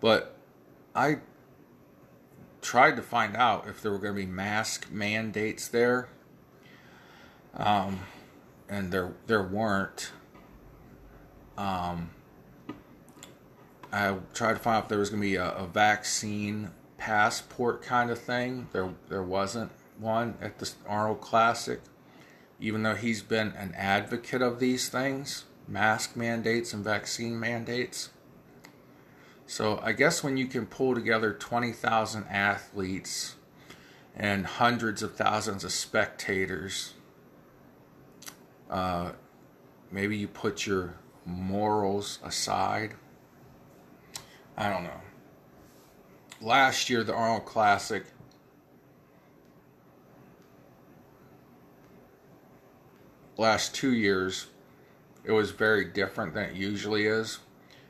But 0.00 0.36
I 0.94 1.18
tried 2.60 2.96
to 2.96 3.02
find 3.02 3.36
out 3.36 3.66
if 3.66 3.80
there 3.80 3.92
were 3.92 3.98
going 3.98 4.14
to 4.14 4.20
be 4.20 4.26
mask 4.26 4.90
mandates 4.90 5.68
there, 5.68 6.08
um, 7.54 8.00
and 8.68 8.92
there 8.92 9.14
there 9.26 9.42
weren't. 9.42 10.10
Um, 11.56 12.10
I 13.92 14.16
tried 14.34 14.54
to 14.54 14.58
find 14.58 14.76
out 14.76 14.82
if 14.84 14.88
there 14.88 14.98
was 14.98 15.10
going 15.10 15.22
to 15.22 15.28
be 15.28 15.36
a, 15.36 15.50
a 15.52 15.66
vaccine 15.66 16.70
passport 16.98 17.82
kind 17.82 18.10
of 18.10 18.18
thing. 18.18 18.68
There 18.72 18.94
there 19.08 19.22
wasn't 19.22 19.70
one 19.98 20.36
at 20.40 20.58
the 20.58 20.70
Arnold 20.86 21.20
Classic, 21.20 21.80
even 22.60 22.82
though 22.82 22.94
he's 22.94 23.22
been 23.22 23.48
an 23.52 23.74
advocate 23.74 24.42
of 24.42 24.60
these 24.60 24.88
things, 24.88 25.44
mask 25.66 26.16
mandates 26.16 26.72
and 26.72 26.84
vaccine 26.84 27.38
mandates. 27.38 28.10
So 29.46 29.80
I 29.82 29.92
guess 29.92 30.24
when 30.24 30.36
you 30.36 30.46
can 30.46 30.66
pull 30.66 30.94
together 30.94 31.32
20,000 31.32 32.24
athletes 32.28 33.36
and 34.16 34.44
hundreds 34.44 35.02
of 35.02 35.14
thousands 35.14 35.62
of 35.62 35.70
spectators, 35.70 36.94
uh, 38.68 39.12
maybe 39.92 40.16
you 40.16 40.26
put 40.26 40.66
your 40.66 40.96
morals 41.26 42.18
aside. 42.24 42.94
I 44.56 44.70
don't 44.70 44.84
know. 44.84 45.00
Last 46.40 46.88
year, 46.88 47.04
the 47.04 47.14
Arnold 47.14 47.44
Classic. 47.44 48.04
Last 53.36 53.74
two 53.74 53.92
years, 53.92 54.46
it 55.24 55.32
was 55.32 55.50
very 55.50 55.84
different 55.84 56.32
than 56.32 56.44
it 56.44 56.56
usually 56.56 57.06
is 57.06 57.40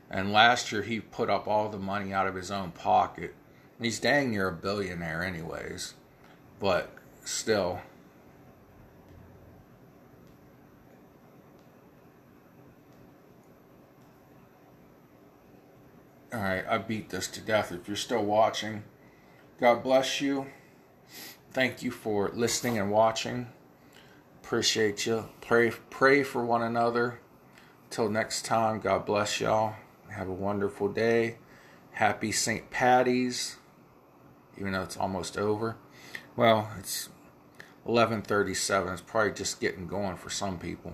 and 0.09 0.31
last 0.31 0.71
year 0.71 0.81
he 0.81 0.99
put 0.99 1.29
up 1.29 1.47
all 1.47 1.69
the 1.69 1.77
money 1.77 2.13
out 2.13 2.27
of 2.27 2.35
his 2.35 2.51
own 2.51 2.71
pocket. 2.71 3.35
He's 3.81 3.99
dang 3.99 4.31
near 4.31 4.47
a 4.47 4.53
billionaire, 4.53 5.23
anyways. 5.23 5.93
But 6.59 6.91
still. 7.23 7.81
Alright, 16.33 16.65
I 16.67 16.77
beat 16.77 17.09
this 17.09 17.27
to 17.29 17.41
death. 17.41 17.71
If 17.71 17.87
you're 17.87 17.95
still 17.95 18.23
watching, 18.23 18.83
God 19.61 19.81
bless 19.81 20.19
you. 20.19 20.47
Thank 21.51 21.81
you 21.81 21.89
for 21.89 22.29
listening 22.33 22.77
and 22.77 22.91
watching. 22.91 23.47
Appreciate 24.43 25.05
you. 25.05 25.29
Pray 25.39 25.71
pray 25.89 26.23
for 26.23 26.45
one 26.45 26.61
another. 26.61 27.19
Till 27.89 28.09
next 28.09 28.43
time, 28.43 28.81
God 28.81 29.05
bless 29.05 29.39
y'all. 29.39 29.75
Have 30.09 30.27
a 30.27 30.33
wonderful 30.33 30.89
day. 30.89 31.37
Happy 31.91 32.33
St. 32.33 32.69
Patty's, 32.69 33.55
even 34.57 34.73
though 34.73 34.83
it's 34.83 34.97
almost 34.97 35.37
over. 35.37 35.77
Well, 36.35 36.69
it's 36.77 37.07
11:37. 37.87 38.91
It's 38.91 39.01
probably 39.01 39.31
just 39.31 39.61
getting 39.61 39.87
going 39.87 40.17
for 40.17 40.29
some 40.29 40.59
people. 40.59 40.93